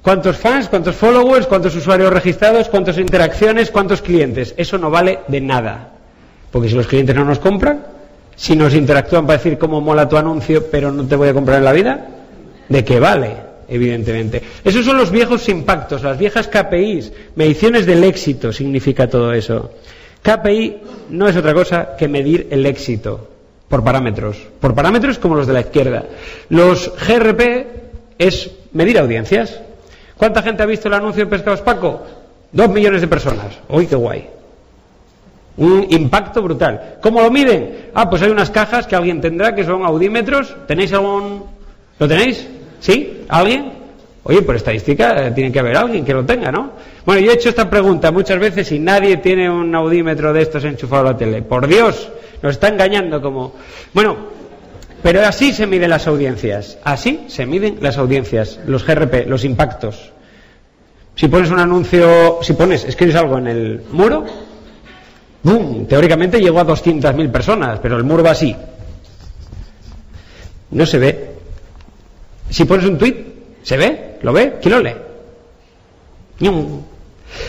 ¿Cuántos 0.00 0.38
fans? 0.38 0.70
¿Cuántos 0.70 0.96
followers? 0.96 1.46
¿Cuántos 1.46 1.76
usuarios 1.76 2.10
registrados? 2.10 2.70
¿Cuántas 2.70 2.96
interacciones? 2.96 3.70
¿Cuántos 3.70 4.00
clientes? 4.00 4.54
Eso 4.56 4.78
no 4.78 4.88
vale 4.88 5.18
de 5.28 5.42
nada. 5.42 5.90
Porque 6.50 6.70
si 6.70 6.74
los 6.74 6.86
clientes 6.86 7.14
no 7.14 7.26
nos 7.26 7.38
compran, 7.38 7.84
si 8.36 8.56
nos 8.56 8.72
interactúan 8.72 9.26
para 9.26 9.36
decir 9.36 9.58
cómo 9.58 9.82
mola 9.82 10.08
tu 10.08 10.16
anuncio, 10.16 10.70
pero 10.70 10.90
no 10.90 11.06
te 11.06 11.14
voy 11.14 11.28
a 11.28 11.34
comprar 11.34 11.58
en 11.58 11.64
la 11.64 11.72
vida, 11.72 12.08
¿de 12.70 12.84
qué 12.84 12.98
vale? 12.98 13.52
evidentemente. 13.68 14.42
Esos 14.64 14.84
son 14.84 14.98
los 14.98 15.10
viejos 15.10 15.48
impactos, 15.48 16.02
las 16.02 16.18
viejas 16.18 16.46
KPIs, 16.48 17.12
mediciones 17.36 17.86
del 17.86 18.04
éxito 18.04 18.52
significa 18.52 19.08
todo 19.08 19.32
eso. 19.32 19.70
KPI 20.22 20.76
no 21.10 21.28
es 21.28 21.36
otra 21.36 21.52
cosa 21.52 21.96
que 21.96 22.08
medir 22.08 22.48
el 22.50 22.64
éxito 22.64 23.28
por 23.68 23.82
parámetros, 23.82 24.36
por 24.60 24.74
parámetros 24.74 25.18
como 25.18 25.34
los 25.34 25.46
de 25.46 25.52
la 25.52 25.60
izquierda. 25.60 26.04
Los 26.48 26.92
GRP 27.06 27.66
es 28.18 28.50
medir 28.72 28.98
audiencias. 28.98 29.60
¿Cuánta 30.16 30.42
gente 30.42 30.62
ha 30.62 30.66
visto 30.66 30.88
el 30.88 30.94
anuncio 30.94 31.24
de 31.24 31.30
Pescados 31.30 31.62
Paco? 31.62 32.02
Dos 32.52 32.68
millones 32.68 33.00
de 33.00 33.08
personas. 33.08 33.58
¡Uy, 33.68 33.86
qué 33.86 33.96
guay! 33.96 34.28
Un 35.56 35.86
impacto 35.90 36.40
brutal. 36.42 36.98
¿Cómo 37.02 37.20
lo 37.20 37.30
miden? 37.30 37.90
Ah, 37.94 38.08
pues 38.08 38.22
hay 38.22 38.30
unas 38.30 38.50
cajas 38.50 38.86
que 38.86 38.94
alguien 38.94 39.20
tendrá 39.20 39.54
que 39.54 39.64
son 39.64 39.84
audímetros. 39.84 40.54
¿Tenéis 40.66 40.92
algún...? 40.92 41.44
¿Lo 41.98 42.08
tenéis? 42.08 42.46
¿Sí? 42.80 43.24
¿Alguien? 43.28 43.81
Oye, 44.24 44.42
por 44.42 44.54
estadística 44.54 45.26
eh, 45.26 45.30
tiene 45.32 45.50
que 45.50 45.58
haber 45.58 45.76
alguien 45.76 46.04
que 46.04 46.14
lo 46.14 46.24
tenga, 46.24 46.52
¿no? 46.52 46.72
Bueno, 47.04 47.20
yo 47.20 47.32
he 47.32 47.34
hecho 47.34 47.48
esta 47.48 47.68
pregunta 47.68 48.12
muchas 48.12 48.38
veces 48.38 48.70
y 48.70 48.78
nadie 48.78 49.16
tiene 49.16 49.50
un 49.50 49.74
audímetro 49.74 50.32
de 50.32 50.42
estos 50.42 50.64
enchufado 50.64 51.08
a 51.08 51.12
la 51.12 51.16
tele. 51.16 51.42
Por 51.42 51.66
Dios, 51.66 52.08
nos 52.40 52.52
está 52.52 52.68
engañando 52.68 53.20
como... 53.20 53.54
Bueno, 53.92 54.16
pero 55.02 55.26
así 55.26 55.52
se 55.52 55.66
miden 55.66 55.90
las 55.90 56.06
audiencias. 56.06 56.78
Así 56.84 57.24
se 57.26 57.46
miden 57.46 57.78
las 57.80 57.98
audiencias, 57.98 58.60
los 58.66 58.86
GRP, 58.86 59.26
los 59.26 59.44
impactos. 59.44 60.12
Si 61.16 61.26
pones 61.26 61.50
un 61.50 61.58
anuncio, 61.58 62.38
si 62.42 62.52
pones, 62.52 62.84
escribes 62.84 63.16
algo 63.16 63.38
en 63.38 63.48
el 63.48 63.82
muro, 63.90 64.24
¡boom! 65.42 65.86
Teóricamente 65.86 66.40
llegó 66.40 66.60
a 66.60 66.66
200.000 66.66 67.30
personas, 67.30 67.80
pero 67.80 67.96
el 67.96 68.04
muro 68.04 68.22
va 68.22 68.30
así. 68.30 68.56
No 70.70 70.86
se 70.86 70.98
ve. 70.98 71.30
Si 72.48 72.64
pones 72.64 72.86
un 72.86 72.96
tweet, 72.96 73.16
¿se 73.62 73.76
ve? 73.76 74.11
¿Lo 74.22 74.32
ve? 74.32 74.54
¿Quién 74.60 74.74
lo 74.74 74.80
lee? 74.80 74.94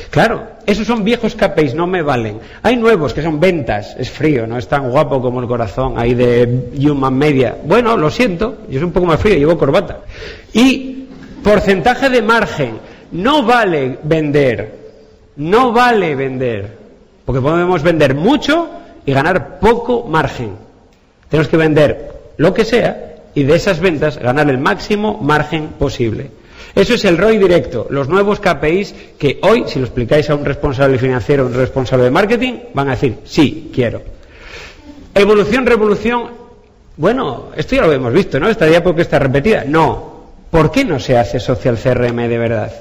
Claro, 0.09 0.47
esos 0.65 0.87
son 0.87 1.03
viejos 1.03 1.35
KPIs, 1.35 1.75
no 1.75 1.87
me 1.87 2.01
valen. 2.01 2.39
Hay 2.61 2.77
nuevos 2.77 3.13
que 3.13 3.21
son 3.21 3.39
ventas, 3.39 3.95
es 3.97 4.09
frío, 4.09 4.47
no 4.47 4.57
es 4.57 4.67
tan 4.67 4.89
guapo 4.89 5.21
como 5.21 5.41
el 5.41 5.47
corazón 5.47 5.95
ahí 5.97 6.13
de 6.13 6.69
Human 6.79 7.17
Media. 7.17 7.57
Bueno, 7.63 7.97
lo 7.97 8.09
siento, 8.09 8.59
yo 8.69 8.79
soy 8.79 8.83
un 8.83 8.91
poco 8.91 9.07
más 9.07 9.19
frío, 9.19 9.35
llevo 9.35 9.57
corbata. 9.57 10.01
Y 10.53 11.07
porcentaje 11.43 12.09
de 12.09 12.21
margen, 12.21 12.77
no 13.11 13.43
vale 13.43 13.99
vender, 14.03 14.83
no 15.37 15.73
vale 15.73 16.15
vender, 16.15 16.77
porque 17.25 17.41
podemos 17.41 17.83
vender 17.83 18.15
mucho 18.15 18.69
y 19.05 19.11
ganar 19.11 19.59
poco 19.59 20.05
margen. 20.07 20.51
Tenemos 21.29 21.49
que 21.49 21.57
vender 21.57 22.13
lo 22.37 22.53
que 22.53 22.63
sea 22.63 23.15
y 23.35 23.43
de 23.43 23.55
esas 23.55 23.79
ventas 23.79 24.17
ganar 24.17 24.49
el 24.49 24.59
máximo 24.59 25.17
margen 25.21 25.69
posible. 25.79 26.31
Eso 26.75 26.96
es 26.96 27.05
el 27.05 27.17
ROI 27.17 27.38
directo, 27.38 27.88
los 27.89 28.10
nuevos 28.10 28.39
KPIs 28.39 28.96
que 29.17 29.39
hoy, 29.43 29.65
si 29.67 29.79
lo 29.79 29.86
explicáis 29.86 30.29
a 30.29 30.36
un 30.36 30.43
responsable 30.43 30.98
financiero, 30.98 31.46
un 31.46 31.53
responsable 31.53 32.05
de 32.05 32.12
marketing, 32.12 32.53
van 32.74 32.88
a 32.88 32.91
decir, 32.91 33.17
sí, 33.25 33.72
quiero. 33.74 34.01
Evolución, 35.13 35.65
revolución, 35.65 36.29
bueno, 36.98 37.50
esto 37.55 37.75
ya 37.75 37.84
lo 37.84 37.91
hemos 37.91 38.12
visto, 38.12 38.39
¿no? 38.39 38.50
Esta 38.50 38.65
diápoca 38.65 39.01
está 39.01 39.20
repetida. 39.20 39.63
No. 39.67 40.13
¿Por 40.50 40.72
qué 40.72 40.84
no 40.86 41.00
se 41.00 41.17
hace 41.17 41.39
social 41.39 41.77
CRM 41.77 42.27
de 42.27 42.38
verdad? 42.38 42.72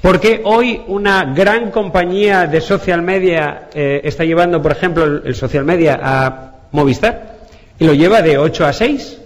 ¿Por 0.00 0.18
qué 0.18 0.40
hoy 0.44 0.80
una 0.86 1.32
gran 1.34 1.70
compañía 1.70 2.46
de 2.46 2.60
social 2.60 3.02
media 3.02 3.68
eh, 3.74 4.00
está 4.02 4.24
llevando, 4.24 4.62
por 4.62 4.72
ejemplo, 4.72 5.04
el, 5.04 5.22
el 5.24 5.34
social 5.34 5.64
media 5.64 6.00
a 6.02 6.52
Movistar 6.72 7.36
y 7.78 7.84
lo 7.84 7.94
lleva 7.94 8.22
de 8.22 8.38
8 8.38 8.66
a 8.66 8.72
6? 8.72 9.18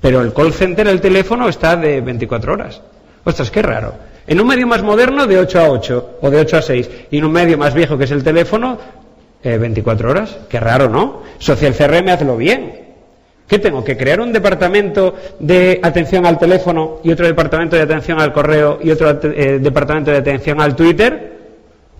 Pero 0.00 0.20
el 0.20 0.32
call 0.32 0.52
center, 0.52 0.88
el 0.88 1.00
teléfono, 1.00 1.48
está 1.48 1.76
de 1.76 2.00
24 2.00 2.52
horas. 2.52 2.80
Ostras, 3.24 3.50
qué 3.50 3.62
raro. 3.62 3.94
En 4.26 4.40
un 4.40 4.46
medio 4.46 4.66
más 4.66 4.82
moderno, 4.82 5.26
de 5.26 5.38
8 5.38 5.60
a 5.60 5.70
8 5.70 6.18
o 6.22 6.30
de 6.30 6.40
8 6.40 6.56
a 6.56 6.62
6. 6.62 6.90
Y 7.10 7.18
en 7.18 7.24
un 7.24 7.32
medio 7.32 7.58
más 7.58 7.74
viejo, 7.74 7.98
que 7.98 8.04
es 8.04 8.10
el 8.10 8.22
teléfono, 8.22 8.78
24 9.42 10.08
eh, 10.08 10.10
horas. 10.10 10.38
Qué 10.48 10.60
raro, 10.60 10.88
¿no? 10.88 11.22
Social 11.38 11.74
CRM, 11.74 12.08
hazlo 12.08 12.36
bien. 12.36 12.80
¿Qué 13.48 13.58
tengo? 13.58 13.82
¿Que 13.82 13.96
crear 13.96 14.20
un 14.20 14.32
departamento 14.32 15.16
de 15.40 15.80
atención 15.82 16.24
al 16.24 16.38
teléfono 16.38 17.00
y 17.02 17.10
otro 17.10 17.26
departamento 17.26 17.74
de 17.74 17.82
atención 17.82 18.20
al 18.20 18.32
correo 18.32 18.78
y 18.80 18.90
otro 18.90 19.10
eh, 19.10 19.58
departamento 19.60 20.12
de 20.12 20.18
atención 20.18 20.60
al 20.60 20.76
Twitter? 20.76 21.38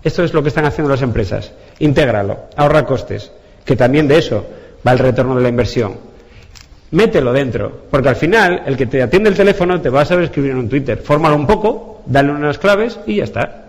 Esto 0.03 0.23
es 0.23 0.33
lo 0.33 0.41
que 0.41 0.49
están 0.49 0.65
haciendo 0.65 0.89
las 0.89 1.01
empresas. 1.01 1.51
Intégralo, 1.79 2.45
ahorra 2.55 2.85
costes. 2.85 3.31
Que 3.65 3.75
también 3.75 4.07
de 4.07 4.17
eso 4.17 4.45
va 4.87 4.93
el 4.93 4.99
retorno 4.99 5.35
de 5.35 5.41
la 5.41 5.49
inversión 5.49 6.10
mételo 6.91 7.33
dentro, 7.33 7.85
porque 7.89 8.09
al 8.09 8.15
final 8.15 8.63
el 8.65 8.77
que 8.77 8.85
te 8.85 9.01
atiende 9.01 9.29
el 9.29 9.35
teléfono 9.35 9.81
te 9.81 9.89
va 9.89 10.01
a 10.01 10.05
saber 10.05 10.25
escribir 10.25 10.51
en 10.51 10.57
un 10.57 10.69
Twitter. 10.69 10.97
Fórmalo 10.97 11.35
un 11.35 11.47
poco, 11.47 12.03
dale 12.05 12.31
unas 12.31 12.57
claves 12.57 12.99
y 13.05 13.17
ya 13.17 13.23
está. 13.23 13.65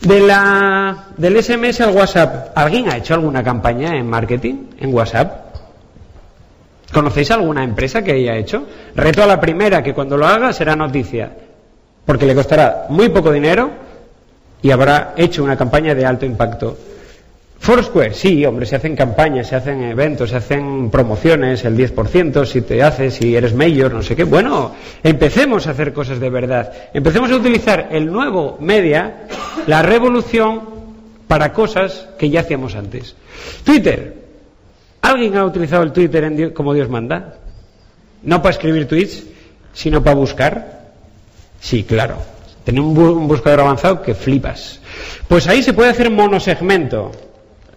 De 0.00 0.20
la, 0.20 1.06
del 1.16 1.40
SMS 1.40 1.80
al 1.80 1.94
WhatsApp, 1.94 2.56
¿alguien 2.56 2.88
ha 2.88 2.96
hecho 2.96 3.14
alguna 3.14 3.44
campaña 3.44 3.96
en 3.96 4.08
marketing 4.10 4.66
en 4.80 4.92
WhatsApp? 4.92 5.52
¿Conocéis 6.92 7.30
alguna 7.30 7.62
empresa 7.62 8.02
que 8.02 8.12
haya 8.12 8.36
hecho? 8.36 8.66
Reto 8.96 9.22
a 9.22 9.26
la 9.26 9.40
primera 9.40 9.82
que 9.82 9.94
cuando 9.94 10.16
lo 10.16 10.26
haga 10.26 10.52
será 10.52 10.74
noticia, 10.74 11.30
porque 12.04 12.26
le 12.26 12.34
costará 12.34 12.86
muy 12.88 13.08
poco 13.10 13.30
dinero 13.30 13.70
y 14.60 14.70
habrá 14.70 15.14
hecho 15.16 15.44
una 15.44 15.56
campaña 15.56 15.94
de 15.94 16.04
alto 16.04 16.26
impacto. 16.26 16.76
Foursquare, 17.62 18.12
sí, 18.12 18.44
hombre, 18.44 18.66
se 18.66 18.74
hacen 18.74 18.96
campañas, 18.96 19.46
se 19.46 19.54
hacen 19.54 19.84
eventos, 19.84 20.30
se 20.30 20.36
hacen 20.36 20.90
promociones, 20.90 21.64
el 21.64 21.76
10%, 21.76 22.44
si 22.44 22.62
te 22.62 22.82
haces, 22.82 23.14
si 23.14 23.36
eres 23.36 23.54
mayor, 23.54 23.94
no 23.94 24.02
sé 24.02 24.16
qué. 24.16 24.24
Bueno, 24.24 24.74
empecemos 25.00 25.68
a 25.68 25.70
hacer 25.70 25.92
cosas 25.92 26.18
de 26.18 26.28
verdad. 26.28 26.72
Empecemos 26.92 27.30
a 27.30 27.36
utilizar 27.36 27.90
el 27.92 28.10
nuevo 28.10 28.58
media, 28.58 29.28
la 29.68 29.80
revolución, 29.80 30.62
para 31.28 31.52
cosas 31.52 32.08
que 32.18 32.30
ya 32.30 32.40
hacíamos 32.40 32.74
antes. 32.74 33.14
Twitter. 33.62 34.16
¿Alguien 35.00 35.36
ha 35.36 35.44
utilizado 35.44 35.84
el 35.84 35.92
Twitter 35.92 36.52
como 36.52 36.74
Dios 36.74 36.88
manda? 36.88 37.36
No 38.24 38.42
para 38.42 38.54
escribir 38.54 38.88
tweets, 38.88 39.22
sino 39.72 40.02
para 40.02 40.16
buscar. 40.16 40.90
Sí, 41.60 41.84
claro. 41.84 42.16
Tener 42.64 42.80
un 42.80 43.28
buscador 43.28 43.60
avanzado 43.60 44.02
que 44.02 44.16
flipas. 44.16 44.80
Pues 45.28 45.46
ahí 45.46 45.62
se 45.62 45.72
puede 45.72 45.90
hacer 45.90 46.10
monosegmento 46.10 47.12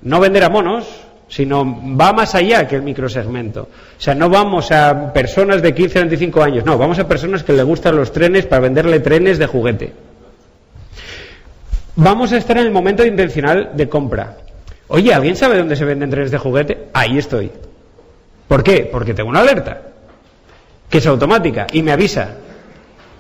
no 0.05 0.19
vender 0.19 0.43
a 0.43 0.49
monos, 0.49 0.85
sino 1.27 1.65
va 1.97 2.13
más 2.13 2.35
allá 2.35 2.67
que 2.67 2.75
el 2.75 2.83
microsegmento. 2.83 3.63
O 3.63 4.01
sea, 4.01 4.15
no 4.15 4.29
vamos 4.29 4.71
a 4.71 5.11
personas 5.11 5.61
de 5.61 5.73
15 5.73 5.97
a 5.97 6.01
25 6.01 6.43
años, 6.43 6.65
no, 6.65 6.77
vamos 6.77 6.99
a 6.99 7.07
personas 7.07 7.43
que 7.43 7.53
le 7.53 7.63
gustan 7.63 7.95
los 7.95 8.11
trenes 8.11 8.45
para 8.45 8.61
venderle 8.61 8.99
trenes 8.99 9.39
de 9.39 9.47
juguete. 9.47 9.93
Vamos 11.97 12.31
a 12.31 12.37
estar 12.37 12.57
en 12.57 12.67
el 12.67 12.71
momento 12.71 13.05
intencional 13.05 13.71
de 13.73 13.89
compra. 13.89 14.37
Oye, 14.87 15.13
¿alguien 15.13 15.35
sabe 15.35 15.57
dónde 15.57 15.75
se 15.75 15.85
venden 15.85 16.09
trenes 16.11 16.31
de 16.31 16.37
juguete? 16.37 16.87
Ahí 16.93 17.17
estoy. 17.17 17.51
¿Por 18.47 18.63
qué? 18.63 18.87
Porque 18.91 19.15
tengo 19.15 19.29
una 19.29 19.39
alerta, 19.39 19.81
que 20.87 20.99
es 20.99 21.07
automática, 21.07 21.65
y 21.71 21.81
me 21.81 21.91
avisa. 21.91 22.35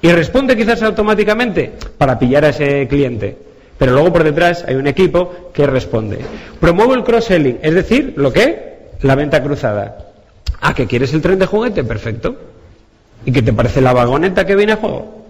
Y 0.01 0.11
responde 0.11 0.55
quizás 0.55 0.83
automáticamente 0.83 1.73
para 1.97 2.19
pillar 2.19 2.45
a 2.45 2.49
ese 2.49 2.87
cliente. 2.87 3.54
Pero 3.77 3.91
luego 3.91 4.13
por 4.13 4.23
detrás 4.23 4.63
hay 4.67 4.75
un 4.75 4.87
equipo 4.87 5.51
que 5.53 5.67
responde. 5.67 6.19
Promuevo 6.59 6.93
el 6.93 7.03
cross-selling, 7.03 7.59
es 7.61 7.73
decir, 7.73 8.13
¿lo 8.15 8.31
qué? 8.31 8.89
La 9.01 9.15
venta 9.15 9.43
cruzada. 9.43 9.97
¿Ah, 10.61 10.73
que 10.73 10.87
quieres 10.87 11.13
el 11.13 11.21
tren 11.21 11.39
de 11.39 11.45
juguete? 11.45 11.83
Perfecto. 11.83 12.35
¿Y 13.25 13.31
qué 13.31 13.41
te 13.41 13.53
parece 13.53 13.81
la 13.81 13.93
vagoneta 13.93 14.45
que 14.45 14.55
viene 14.55 14.73
a 14.73 14.77
juego? 14.77 15.25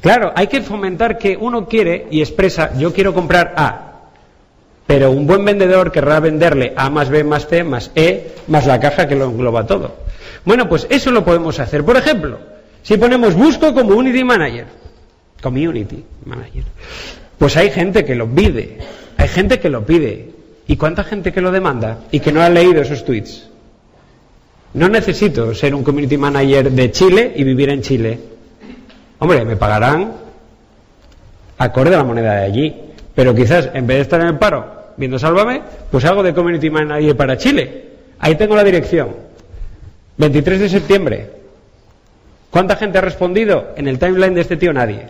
Claro, 0.00 0.32
hay 0.34 0.46
que 0.46 0.62
fomentar 0.62 1.18
que 1.18 1.36
uno 1.36 1.66
quiere 1.66 2.06
y 2.10 2.20
expresa, 2.20 2.72
yo 2.76 2.92
quiero 2.92 3.14
comprar 3.14 3.54
A, 3.56 3.86
pero 4.86 5.10
un 5.10 5.26
buen 5.26 5.44
vendedor 5.44 5.90
querrá 5.90 6.20
venderle 6.20 6.72
A 6.76 6.90
más 6.90 7.08
B 7.08 7.24
más 7.24 7.46
C 7.46 7.64
más 7.64 7.90
E 7.94 8.34
más 8.46 8.66
la 8.66 8.78
caja 8.78 9.08
que 9.08 9.16
lo 9.16 9.24
engloba 9.26 9.66
todo. 9.66 9.96
Bueno, 10.44 10.68
pues 10.68 10.86
eso 10.90 11.10
lo 11.10 11.24
podemos 11.24 11.58
hacer. 11.58 11.84
Por 11.84 11.96
ejemplo, 11.96 12.38
si 12.82 12.96
ponemos 12.96 13.34
busco 13.34 13.74
Community 13.74 14.22
Manager, 14.22 14.66
Community 15.42 16.04
Manager, 16.24 16.62
pues 17.38 17.56
hay 17.56 17.70
gente 17.70 18.04
que 18.04 18.14
lo 18.14 18.26
pide, 18.28 18.78
hay 19.16 19.28
gente 19.28 19.58
que 19.58 19.70
lo 19.70 19.84
pide. 19.84 20.30
¿Y 20.68 20.76
cuánta 20.76 21.04
gente 21.04 21.32
que 21.32 21.40
lo 21.40 21.52
demanda 21.52 22.00
y 22.10 22.18
que 22.18 22.32
no 22.32 22.42
ha 22.42 22.48
leído 22.48 22.82
esos 22.82 23.04
tweets? 23.04 23.48
No 24.74 24.88
necesito 24.88 25.54
ser 25.54 25.74
un 25.74 25.84
Community 25.84 26.18
Manager 26.18 26.70
de 26.70 26.90
Chile 26.90 27.32
y 27.36 27.44
vivir 27.44 27.70
en 27.70 27.82
Chile. 27.82 28.18
Hombre, 29.20 29.44
me 29.44 29.56
pagarán 29.56 30.12
acorde 31.58 31.94
a 31.94 31.98
la 31.98 32.04
moneda 32.04 32.34
de 32.34 32.44
allí. 32.44 32.76
Pero 33.14 33.34
quizás 33.34 33.70
en 33.72 33.86
vez 33.86 33.96
de 33.96 34.02
estar 34.02 34.20
en 34.20 34.26
el 34.26 34.38
paro 34.38 34.92
viendo 34.96 35.18
Sálvame, 35.18 35.62
pues 35.90 36.04
hago 36.04 36.22
de 36.22 36.34
Community 36.34 36.68
Manager 36.68 37.16
para 37.16 37.36
Chile. 37.36 37.84
Ahí 38.18 38.34
tengo 38.34 38.54
la 38.54 38.64
dirección. 38.64 39.08
23 40.18 40.60
de 40.60 40.68
septiembre. 40.68 41.30
¿Cuánta 42.50 42.76
gente 42.76 42.98
ha 42.98 43.02
respondido? 43.02 43.72
En 43.76 43.88
el 43.88 43.98
timeline 43.98 44.34
de 44.34 44.40
este 44.42 44.56
tío 44.56 44.72
nadie. 44.72 45.06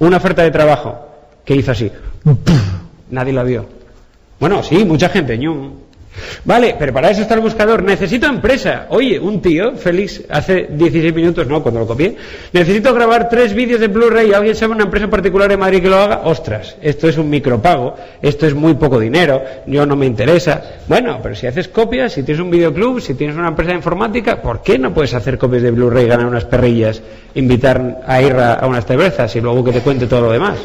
Una 0.00 0.16
oferta 0.16 0.42
de 0.42 0.50
trabajo 0.50 0.98
que 1.44 1.54
hizo 1.54 1.70
así. 1.70 1.90
Nadie 3.10 3.32
la 3.32 3.42
vio. 3.42 3.66
Bueno, 4.38 4.62
sí, 4.62 4.84
mucha 4.84 5.08
gente. 5.08 5.38
Vale, 6.44 6.76
pero 6.78 6.92
para 6.92 7.10
eso 7.10 7.22
está 7.22 7.34
el 7.34 7.40
buscador. 7.40 7.82
Necesito 7.82 8.26
empresa. 8.26 8.86
Oye, 8.90 9.18
un 9.18 9.40
tío, 9.40 9.76
Félix, 9.76 10.22
hace 10.28 10.68
16 10.70 11.14
minutos, 11.14 11.46
no, 11.46 11.62
cuando 11.62 11.80
lo 11.80 11.86
copié, 11.86 12.16
necesito 12.52 12.94
grabar 12.94 13.28
tres 13.28 13.54
vídeos 13.54 13.80
de 13.80 13.88
Blu-ray. 13.88 14.32
¿Alguien 14.32 14.54
sabe 14.54 14.72
una 14.72 14.84
empresa 14.84 15.08
particular 15.08 15.50
en 15.52 15.60
Madrid 15.60 15.82
que 15.82 15.88
lo 15.88 15.96
haga? 15.96 16.22
Ostras, 16.24 16.76
esto 16.80 17.08
es 17.08 17.18
un 17.18 17.28
micropago, 17.30 17.94
esto 18.22 18.46
es 18.46 18.54
muy 18.54 18.74
poco 18.74 18.98
dinero, 18.98 19.42
yo 19.66 19.86
no 19.86 19.96
me 19.96 20.06
interesa. 20.06 20.62
Bueno, 20.88 21.18
pero 21.22 21.34
si 21.34 21.46
haces 21.46 21.68
copias, 21.68 22.12
si 22.12 22.22
tienes 22.22 22.42
un 22.42 22.50
videoclub, 22.50 23.00
si 23.00 23.14
tienes 23.14 23.36
una 23.36 23.48
empresa 23.48 23.70
de 23.70 23.76
informática, 23.76 24.40
¿por 24.40 24.62
qué 24.62 24.78
no 24.78 24.92
puedes 24.92 25.14
hacer 25.14 25.38
copias 25.38 25.62
de 25.62 25.70
Blu-ray, 25.70 26.06
ganar 26.06 26.26
unas 26.26 26.44
perrillas, 26.44 27.02
invitar 27.34 28.02
a 28.06 28.22
ir 28.22 28.32
a 28.34 28.66
unas 28.66 28.86
cervezas 28.86 29.34
y 29.36 29.40
luego 29.40 29.64
que 29.64 29.72
te 29.72 29.80
cuente 29.80 30.06
todo 30.06 30.22
lo 30.22 30.32
demás? 30.32 30.58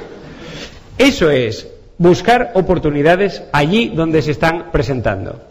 Eso 0.97 1.29
es 1.29 1.67
buscar 1.97 2.51
oportunidades 2.55 3.43
allí 3.51 3.89
donde 3.89 4.21
se 4.21 4.31
están 4.31 4.71
presentando. 4.71 5.41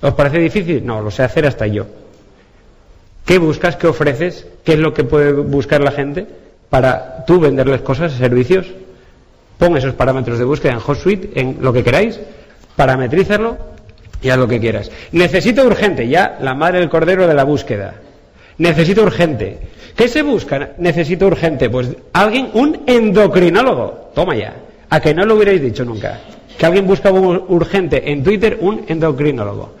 ¿Os 0.00 0.14
parece 0.14 0.38
difícil? 0.38 0.84
No, 0.84 1.00
lo 1.00 1.10
sé 1.10 1.22
hacer 1.22 1.46
hasta 1.46 1.66
yo. 1.66 1.86
¿Qué 3.24 3.38
buscas? 3.38 3.76
¿Qué 3.76 3.86
ofreces? 3.86 4.46
¿Qué 4.64 4.74
es 4.74 4.78
lo 4.78 4.94
que 4.94 5.04
puede 5.04 5.32
buscar 5.32 5.80
la 5.82 5.90
gente 5.90 6.26
para 6.70 7.24
tú 7.26 7.40
venderles 7.40 7.82
cosas, 7.82 8.12
servicios? 8.12 8.66
Pon 9.58 9.76
esos 9.76 9.94
parámetros 9.94 10.38
de 10.38 10.44
búsqueda 10.44 10.72
en 10.72 10.78
HotSuite, 10.78 11.40
en 11.40 11.58
lo 11.60 11.72
que 11.72 11.82
queráis, 11.82 12.20
parametrízalo 12.76 13.58
y 14.22 14.30
haz 14.30 14.38
lo 14.38 14.46
que 14.46 14.60
quieras. 14.60 14.90
Necesito 15.12 15.64
urgente, 15.64 16.08
ya 16.08 16.38
la 16.40 16.54
madre 16.54 16.78
del 16.78 16.88
cordero 16.88 17.26
de 17.26 17.34
la 17.34 17.44
búsqueda. 17.44 17.94
Necesito 18.58 19.02
urgente. 19.02 19.58
¿Qué 19.96 20.08
se 20.08 20.22
busca? 20.22 20.70
Necesito 20.78 21.26
urgente. 21.26 21.68
Pues 21.68 21.88
alguien, 22.12 22.50
un 22.54 22.82
endocrinólogo. 22.86 24.10
Toma 24.14 24.36
ya. 24.36 24.54
A 24.90 25.00
que 25.00 25.14
no 25.14 25.24
lo 25.24 25.34
hubierais 25.34 25.60
dicho 25.60 25.84
nunca. 25.84 26.20
Que 26.58 26.66
alguien 26.66 26.86
busca 26.86 27.10
urgente 27.10 28.10
en 28.10 28.22
Twitter 28.22 28.58
un 28.60 28.84
endocrinólogo. 28.88 29.72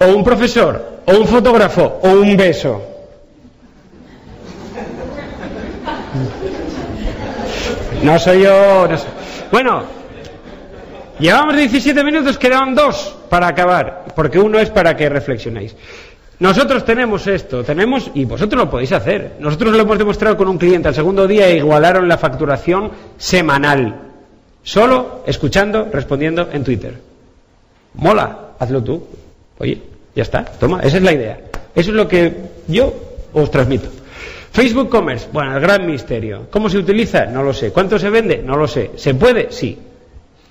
O 0.00 0.06
un 0.06 0.24
profesor, 0.24 1.00
o 1.06 1.12
un 1.12 1.26
fotógrafo, 1.26 2.00
o 2.02 2.10
un 2.10 2.36
beso. 2.36 2.82
No 8.02 8.18
soy 8.18 8.42
yo. 8.42 8.88
Bueno, 9.50 9.84
llevamos 11.18 11.56
17 11.56 12.04
minutos, 12.04 12.38
quedaban 12.38 12.74
dos 12.74 13.16
para 13.28 13.46
acabar, 13.48 14.04
porque 14.14 14.38
uno 14.38 14.58
es 14.58 14.70
para 14.70 14.96
que 14.96 15.08
reflexionéis. 15.08 15.76
Nosotros 16.40 16.84
tenemos 16.84 17.26
esto, 17.26 17.62
tenemos, 17.62 18.10
y 18.14 18.24
vosotros 18.24 18.64
lo 18.64 18.70
podéis 18.70 18.92
hacer. 18.92 19.36
Nosotros 19.38 19.72
lo 19.72 19.80
hemos 19.80 19.98
demostrado 19.98 20.36
con 20.36 20.48
un 20.48 20.58
cliente. 20.58 20.88
Al 20.88 20.94
segundo 20.94 21.26
día 21.26 21.48
igualaron 21.50 22.08
la 22.08 22.18
facturación 22.18 22.90
semanal. 23.16 24.13
Solo 24.64 25.22
escuchando, 25.26 25.88
respondiendo 25.92 26.48
en 26.50 26.64
Twitter. 26.64 26.94
Mola, 27.94 28.54
hazlo 28.58 28.82
tú. 28.82 29.06
Oye, 29.58 29.80
ya 30.16 30.22
está, 30.22 30.44
toma, 30.44 30.80
esa 30.80 30.96
es 30.96 31.02
la 31.02 31.12
idea. 31.12 31.38
Eso 31.74 31.90
es 31.90 31.96
lo 31.96 32.08
que 32.08 32.34
yo 32.66 32.92
os 33.32 33.50
transmito. 33.50 33.88
Facebook 34.52 34.88
Commerce, 34.88 35.28
bueno, 35.32 35.54
el 35.54 35.60
gran 35.60 35.86
misterio. 35.86 36.46
¿Cómo 36.50 36.70
se 36.70 36.78
utiliza? 36.78 37.26
No 37.26 37.42
lo 37.42 37.52
sé. 37.52 37.72
¿Cuánto 37.72 37.98
se 37.98 38.08
vende? 38.08 38.42
No 38.42 38.56
lo 38.56 38.66
sé. 38.66 38.92
¿Se 38.96 39.12
puede? 39.14 39.48
Sí. 39.50 39.78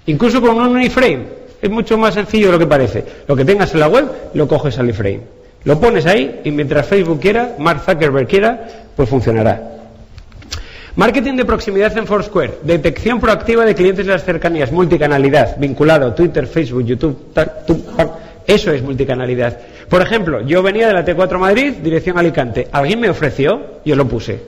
Incluso 0.05 0.41
con 0.41 0.57
un 0.57 0.81
iframe. 0.81 1.43
Es 1.61 1.69
mucho 1.69 1.97
más 1.97 2.13
sencillo 2.13 2.47
de 2.47 2.51
lo 2.53 2.59
que 2.59 2.67
parece. 2.67 3.03
Lo 3.27 3.35
que 3.35 3.45
tengas 3.45 3.73
en 3.73 3.79
la 3.79 3.87
web, 3.87 4.05
lo 4.33 4.47
coges 4.47 4.77
al 4.77 4.89
iframe. 4.89 5.21
Lo 5.63 5.79
pones 5.79 6.05
ahí 6.05 6.41
y 6.43 6.51
mientras 6.51 6.85
Facebook 6.85 7.19
quiera, 7.19 7.55
Mark 7.57 7.81
Zuckerberg 7.85 8.27
quiera, 8.27 8.67
pues 8.95 9.07
funcionará. 9.07 9.72
Marketing 10.95 11.33
de 11.33 11.45
proximidad 11.45 11.97
en 11.97 12.05
Foursquare. 12.05 12.59
Detección 12.61 13.19
proactiva 13.19 13.65
de 13.65 13.73
clientes 13.73 14.05
de 14.05 14.11
las 14.11 14.23
cercanías. 14.23 14.71
Multicanalidad. 14.71 15.57
Vinculado. 15.57 16.13
Twitter, 16.13 16.45
Facebook, 16.45 16.85
YouTube. 16.85 17.33
Eso 18.45 18.71
es 18.71 18.83
multicanalidad. 18.83 19.57
Por 19.89 20.01
ejemplo, 20.03 20.41
yo 20.41 20.61
venía 20.61 20.87
de 20.87 20.93
la 20.93 21.03
T4 21.03 21.39
Madrid, 21.39 21.73
dirección 21.81 22.17
Alicante. 22.19 22.67
Alguien 22.71 22.99
me 22.99 23.09
ofreció, 23.09 23.79
yo 23.83 23.95
lo 23.95 24.07
puse. 24.07 24.39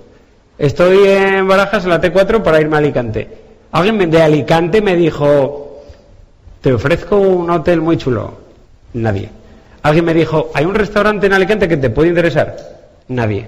Estoy 0.58 1.08
en 1.08 1.48
Barajas, 1.48 1.84
en 1.84 1.90
la 1.90 2.02
T4, 2.02 2.44
para 2.44 2.62
irme 2.62 2.76
a 2.76 2.80
Alicante. 2.80 3.28
Alguien 3.72 4.10
de 4.10 4.22
Alicante 4.22 4.82
me 4.82 4.96
dijo, 4.96 5.82
te 6.62 6.74
ofrezco 6.74 7.18
un 7.18 7.50
hotel 7.50 7.82
muy 7.82 7.98
chulo. 7.98 8.38
Nadie. 8.94 9.30
Alguien 9.82 10.06
me 10.06 10.14
dijo, 10.14 10.52
hay 10.54 10.66
un 10.66 10.76
restaurante 10.76 11.26
en 11.26 11.34
Alicante 11.34 11.68
que 11.68 11.78
te 11.78 11.90
puede 11.90 12.10
interesar. 12.10 12.56
Nadie. 13.08 13.48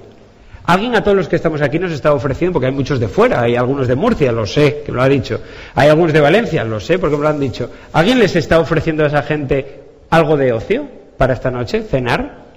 Alguien 0.67 0.95
a 0.95 1.01
todos 1.01 1.15
los 1.15 1.30
que 1.30 1.38
estamos 1.38 1.62
aquí 1.62 1.80
nos 1.80 1.93
está 1.93 2.13
ofreciendo, 2.13 2.51
porque 2.51 2.65
hay 2.65 2.73
muchos 2.73 2.99
de 2.99 3.08
fuera, 3.08 3.41
hay 3.41 3.56
algunos 3.56 3.88
de 3.88 3.95
Murcia, 3.95 4.34
lo 4.34 4.45
sé, 4.45 4.84
que 4.86 4.91
lo 4.91 5.01
ha 5.01 5.08
dicho. 5.08 5.39
Hay 5.73 5.88
algunos 5.88 6.12
de 6.12 6.19
Valencia, 6.19 6.65
lo 6.65 6.82
sé, 6.82 6.99
porque 6.99 7.15
me 7.15 7.23
lo 7.23 7.30
han 7.30 7.39
dicho. 7.39 7.69
¿Alguien 7.93 8.19
les 8.19 8.36
está 8.36 8.60
ofreciendo 8.60 9.06
a 9.06 9.08
esa 9.08 9.23
gente 9.23 9.84
algo 10.10 10.36
de 10.36 10.51
ocio 10.51 10.86
para 11.17 11.34
esta 11.34 11.49
noche? 11.49 11.84
¿Cenar? 11.84 12.47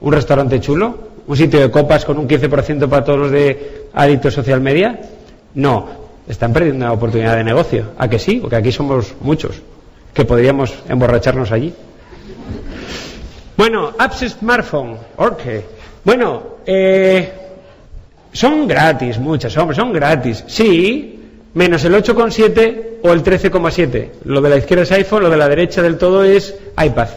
¿Un 0.00 0.12
restaurante 0.12 0.60
chulo? 0.60 0.98
¿Un 1.26 1.36
sitio 1.38 1.60
de 1.60 1.70
copas 1.70 2.04
con 2.04 2.18
un 2.18 2.28
15% 2.28 2.86
para 2.86 3.02
todos 3.02 3.18
los 3.18 3.30
de 3.30 3.86
adictos 3.94 4.34
social 4.34 4.60
media? 4.60 5.00
No, 5.54 5.88
están 6.28 6.52
perdiendo 6.52 6.84
una 6.84 6.92
oportunidad 6.92 7.34
de 7.34 7.44
negocio. 7.44 7.92
¿A 7.96 8.08
que 8.08 8.18
sí? 8.18 8.40
Porque 8.42 8.56
aquí 8.56 8.72
somos 8.72 9.14
muchos 9.22 9.62
que 10.12 10.26
podríamos 10.26 10.74
emborracharnos 10.86 11.50
allí. 11.50 11.72
Bueno, 13.56 13.92
apps 13.98 14.36
smartphone, 14.38 14.98
qué? 15.42 15.64
Bueno, 16.04 16.57
eh, 16.70 17.32
son 18.30 18.68
gratis, 18.68 19.18
muchas, 19.18 19.56
hombre, 19.56 19.74
son 19.74 19.90
gratis. 19.90 20.44
Sí, 20.46 21.18
menos 21.54 21.82
el 21.84 21.94
8,7 21.94 22.98
o 23.02 23.10
el 23.10 23.24
13,7. 23.24 24.10
Lo 24.24 24.42
de 24.42 24.50
la 24.50 24.56
izquierda 24.58 24.82
es 24.82 24.92
iPhone, 24.92 25.22
lo 25.22 25.30
de 25.30 25.38
la 25.38 25.48
derecha 25.48 25.80
del 25.80 25.96
todo 25.96 26.24
es 26.24 26.54
iPad. 26.76 27.08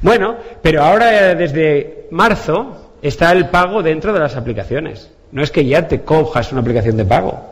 Bueno, 0.00 0.36
pero 0.62 0.82
ahora 0.82 1.32
eh, 1.32 1.34
desde 1.34 2.06
marzo 2.10 2.92
está 3.02 3.32
el 3.32 3.50
pago 3.50 3.82
dentro 3.82 4.14
de 4.14 4.20
las 4.20 4.34
aplicaciones. 4.34 5.10
No 5.30 5.42
es 5.42 5.50
que 5.50 5.66
ya 5.66 5.86
te 5.86 6.00
cojas 6.00 6.50
una 6.50 6.62
aplicación 6.62 6.96
de 6.96 7.04
pago. 7.04 7.44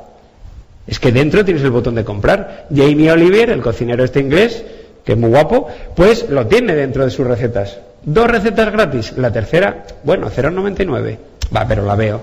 Es 0.86 0.98
que 0.98 1.12
dentro 1.12 1.44
tienes 1.44 1.62
el 1.62 1.72
botón 1.72 1.94
de 1.94 2.04
comprar. 2.04 2.68
Jamie 2.74 3.12
Oliver, 3.12 3.50
el 3.50 3.60
cocinero 3.60 4.02
este 4.02 4.20
inglés, 4.20 4.64
que 5.04 5.12
es 5.12 5.18
muy 5.18 5.28
guapo, 5.28 5.68
pues 5.94 6.30
lo 6.30 6.46
tiene 6.46 6.74
dentro 6.74 7.04
de 7.04 7.10
sus 7.10 7.26
recetas. 7.26 7.78
Dos 8.04 8.28
recetas 8.28 8.72
gratis. 8.72 9.12
La 9.16 9.32
tercera, 9.32 9.84
bueno, 10.02 10.30
0,99. 10.30 11.18
Va, 11.54 11.66
pero 11.66 11.84
la 11.84 11.94
veo. 11.94 12.20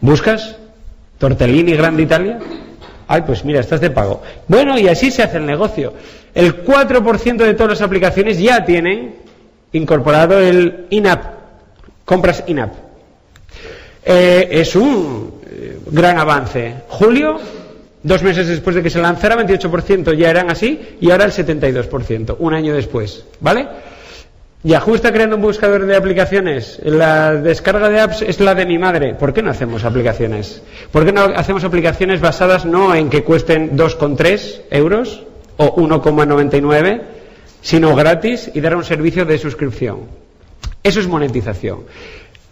¿Buscas? 0.00 0.56
Tortellini 1.18 1.74
Grande 1.74 2.02
Italia. 2.02 2.38
Ay, 3.06 3.22
pues 3.22 3.44
mira, 3.44 3.60
estás 3.60 3.80
de 3.80 3.90
pago. 3.90 4.22
Bueno, 4.48 4.78
y 4.78 4.88
así 4.88 5.10
se 5.10 5.22
hace 5.22 5.36
el 5.36 5.46
negocio. 5.46 5.92
El 6.34 6.64
4% 6.64 7.36
de 7.36 7.54
todas 7.54 7.70
las 7.70 7.82
aplicaciones 7.82 8.38
ya 8.38 8.64
tienen 8.64 9.16
incorporado 9.72 10.38
el 10.38 10.86
in-app. 10.90 11.24
Compras 12.04 12.44
in-app. 12.46 12.72
Eh, 14.04 14.48
es 14.50 14.74
un 14.76 15.40
eh, 15.46 15.78
gran 15.90 16.18
avance. 16.18 16.74
Julio, 16.88 17.38
dos 18.02 18.22
meses 18.22 18.48
después 18.48 18.76
de 18.76 18.82
que 18.82 18.90
se 18.90 19.00
lanzara, 19.00 19.36
28% 19.36 20.14
ya 20.16 20.30
eran 20.30 20.50
así 20.50 20.96
y 21.00 21.10
ahora 21.10 21.24
el 21.24 21.32
72%, 21.32 22.36
un 22.38 22.54
año 22.54 22.74
después. 22.74 23.24
¿Vale? 23.40 23.68
Yahoo 24.62 24.94
está 24.94 25.10
creando 25.10 25.36
un 25.36 25.42
buscador 25.42 25.86
de 25.86 25.96
aplicaciones. 25.96 26.80
La 26.84 27.34
descarga 27.34 27.88
de 27.88 28.00
apps 28.00 28.20
es 28.20 28.40
la 28.40 28.54
de 28.54 28.66
mi 28.66 28.78
madre. 28.78 29.14
¿Por 29.14 29.32
qué 29.32 29.42
no 29.42 29.50
hacemos 29.50 29.84
aplicaciones? 29.84 30.62
¿Por 30.92 31.06
qué 31.06 31.12
no 31.12 31.22
hacemos 31.34 31.64
aplicaciones 31.64 32.20
basadas 32.20 32.66
no 32.66 32.94
en 32.94 33.08
que 33.08 33.24
cuesten 33.24 33.74
2,3 33.76 34.62
euros 34.70 35.22
o 35.56 35.76
1,99, 35.76 37.00
sino 37.62 37.96
gratis 37.96 38.50
y 38.52 38.60
dar 38.60 38.76
un 38.76 38.84
servicio 38.84 39.24
de 39.24 39.38
suscripción? 39.38 40.00
Eso 40.82 41.00
es 41.00 41.08
monetización. 41.08 41.84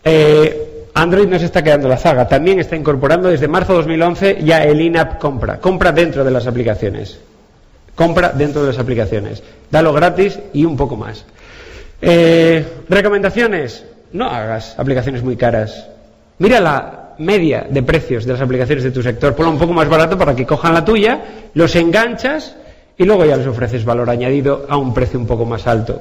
Eh, 0.02 0.86
Android 0.94 1.28
no 1.28 1.38
se 1.38 1.44
está 1.44 1.62
quedando 1.62 1.88
la 1.88 1.98
zaga, 1.98 2.26
también 2.26 2.58
está 2.58 2.74
incorporando 2.74 3.28
desde 3.28 3.48
marzo 3.48 3.72
de 3.72 3.78
2011 3.80 4.38
ya 4.42 4.64
el 4.64 4.80
in-app 4.80 5.18
compra, 5.18 5.60
compra 5.60 5.92
dentro 5.92 6.24
de 6.24 6.30
las 6.30 6.46
aplicaciones. 6.46 7.18
Compra 7.94 8.30
dentro 8.30 8.62
de 8.62 8.68
las 8.68 8.78
aplicaciones. 8.78 9.42
Dalo 9.70 9.92
gratis 9.92 10.38
y 10.54 10.64
un 10.64 10.76
poco 10.76 10.96
más. 10.96 11.26
Eh, 12.00 12.64
recomendaciones. 12.88 13.84
No 14.12 14.26
hagas 14.26 14.78
aplicaciones 14.78 15.22
muy 15.22 15.36
caras. 15.36 15.86
Mira 16.38 16.60
la 16.60 17.14
media 17.18 17.66
de 17.68 17.82
precios 17.82 18.24
de 18.24 18.32
las 18.32 18.40
aplicaciones 18.40 18.84
de 18.84 18.90
tu 18.90 19.02
sector. 19.02 19.34
Ponlo 19.34 19.52
un 19.52 19.58
poco 19.58 19.72
más 19.72 19.88
barato 19.88 20.16
para 20.16 20.34
que 20.34 20.46
cojan 20.46 20.74
la 20.74 20.84
tuya, 20.84 21.20
los 21.54 21.74
enganchas 21.76 22.56
y 22.96 23.04
luego 23.04 23.24
ya 23.24 23.36
les 23.36 23.46
ofreces 23.46 23.84
valor 23.84 24.08
añadido 24.10 24.66
a 24.68 24.76
un 24.76 24.94
precio 24.94 25.18
un 25.18 25.26
poco 25.26 25.44
más 25.44 25.66
alto. 25.66 26.00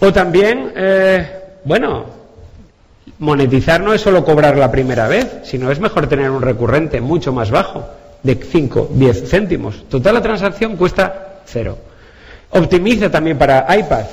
O 0.00 0.12
también, 0.12 0.72
eh, 0.76 1.26
bueno, 1.64 2.04
monetizar 3.18 3.80
no 3.80 3.94
es 3.94 4.00
solo 4.00 4.24
cobrar 4.24 4.56
la 4.58 4.70
primera 4.70 5.08
vez, 5.08 5.38
sino 5.44 5.70
es 5.70 5.80
mejor 5.80 6.06
tener 6.06 6.30
un 6.30 6.42
recurrente 6.42 7.00
mucho 7.00 7.32
más 7.32 7.50
bajo, 7.50 7.88
de 8.22 8.34
5, 8.34 8.90
10 8.92 9.28
céntimos. 9.28 9.88
Total 9.88 10.14
la 10.14 10.22
transacción 10.22 10.76
cuesta 10.76 11.40
cero. 11.44 11.78
Optimiza 12.50 13.10
también 13.10 13.38
para 13.38 13.66
iPad. 13.76 14.04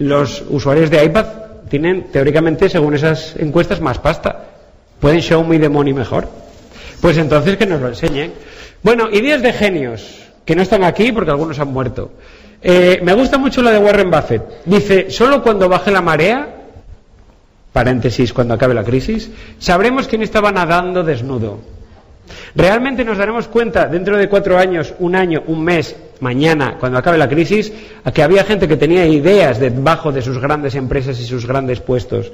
Los 0.00 0.42
usuarios 0.48 0.88
de 0.88 1.04
iPad 1.04 1.26
tienen, 1.68 2.10
teóricamente, 2.10 2.70
según 2.70 2.94
esas 2.94 3.36
encuestas, 3.36 3.82
más 3.82 3.98
pasta. 3.98 4.46
Pueden 4.98 5.20
show 5.20 5.44
me 5.44 5.58
the 5.58 5.68
money 5.68 5.92
mejor. 5.92 6.26
Pues 7.02 7.18
entonces 7.18 7.58
que 7.58 7.66
nos 7.66 7.82
lo 7.82 7.88
enseñen. 7.88 8.32
Bueno, 8.82 9.10
ideas 9.10 9.42
de 9.42 9.52
genios, 9.52 10.22
que 10.46 10.56
no 10.56 10.62
están 10.62 10.84
aquí 10.84 11.12
porque 11.12 11.30
algunos 11.30 11.58
han 11.58 11.68
muerto. 11.68 12.12
Eh, 12.62 13.00
me 13.02 13.12
gusta 13.12 13.36
mucho 13.36 13.60
la 13.62 13.72
de 13.72 13.78
Warren 13.78 14.10
Buffett. 14.10 14.42
Dice, 14.64 15.10
solo 15.10 15.42
cuando 15.42 15.68
baje 15.68 15.90
la 15.90 16.00
marea, 16.00 16.48
paréntesis, 17.70 18.32
cuando 18.32 18.54
acabe 18.54 18.72
la 18.72 18.84
crisis, 18.84 19.30
sabremos 19.58 20.08
quién 20.08 20.22
estaba 20.22 20.50
nadando 20.50 21.04
desnudo. 21.04 21.58
Realmente 22.54 23.04
nos 23.04 23.18
daremos 23.18 23.48
cuenta 23.48 23.86
dentro 23.86 24.16
de 24.16 24.30
cuatro 24.30 24.56
años, 24.56 24.94
un 24.98 25.14
año, 25.14 25.42
un 25.46 25.62
mes, 25.62 25.94
mañana, 26.20 26.76
cuando 26.78 26.98
acabe 26.98 27.18
la 27.18 27.28
crisis, 27.28 27.72
a 28.04 28.12
que 28.12 28.22
había 28.22 28.44
gente 28.44 28.68
que 28.68 28.76
tenía 28.76 29.06
ideas 29.06 29.58
debajo 29.58 30.12
de 30.12 30.22
sus 30.22 30.38
grandes 30.38 30.74
empresas 30.74 31.18
y 31.20 31.24
sus 31.24 31.46
grandes 31.46 31.80
puestos. 31.80 32.30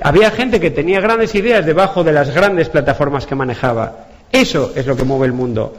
Había 0.00 0.30
gente 0.30 0.60
que 0.60 0.70
tenía 0.70 1.00
grandes 1.00 1.34
ideas 1.34 1.66
debajo 1.66 2.04
de 2.04 2.12
las 2.12 2.34
grandes 2.34 2.68
plataformas 2.68 3.26
que 3.26 3.34
manejaba. 3.34 4.06
Eso 4.30 4.72
es 4.76 4.86
lo 4.86 4.96
que 4.96 5.04
mueve 5.04 5.26
el 5.26 5.32
mundo. 5.32 5.74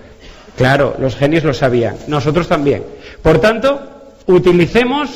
Claro, 0.58 0.95
los 1.00 1.15
genios 1.15 1.43
lo 1.43 1.54
sabían, 1.54 1.95
nosotros 2.08 2.47
también. 2.47 2.84
Por 3.21 3.39
tanto, 3.39 3.80
utilicemos 4.28 5.10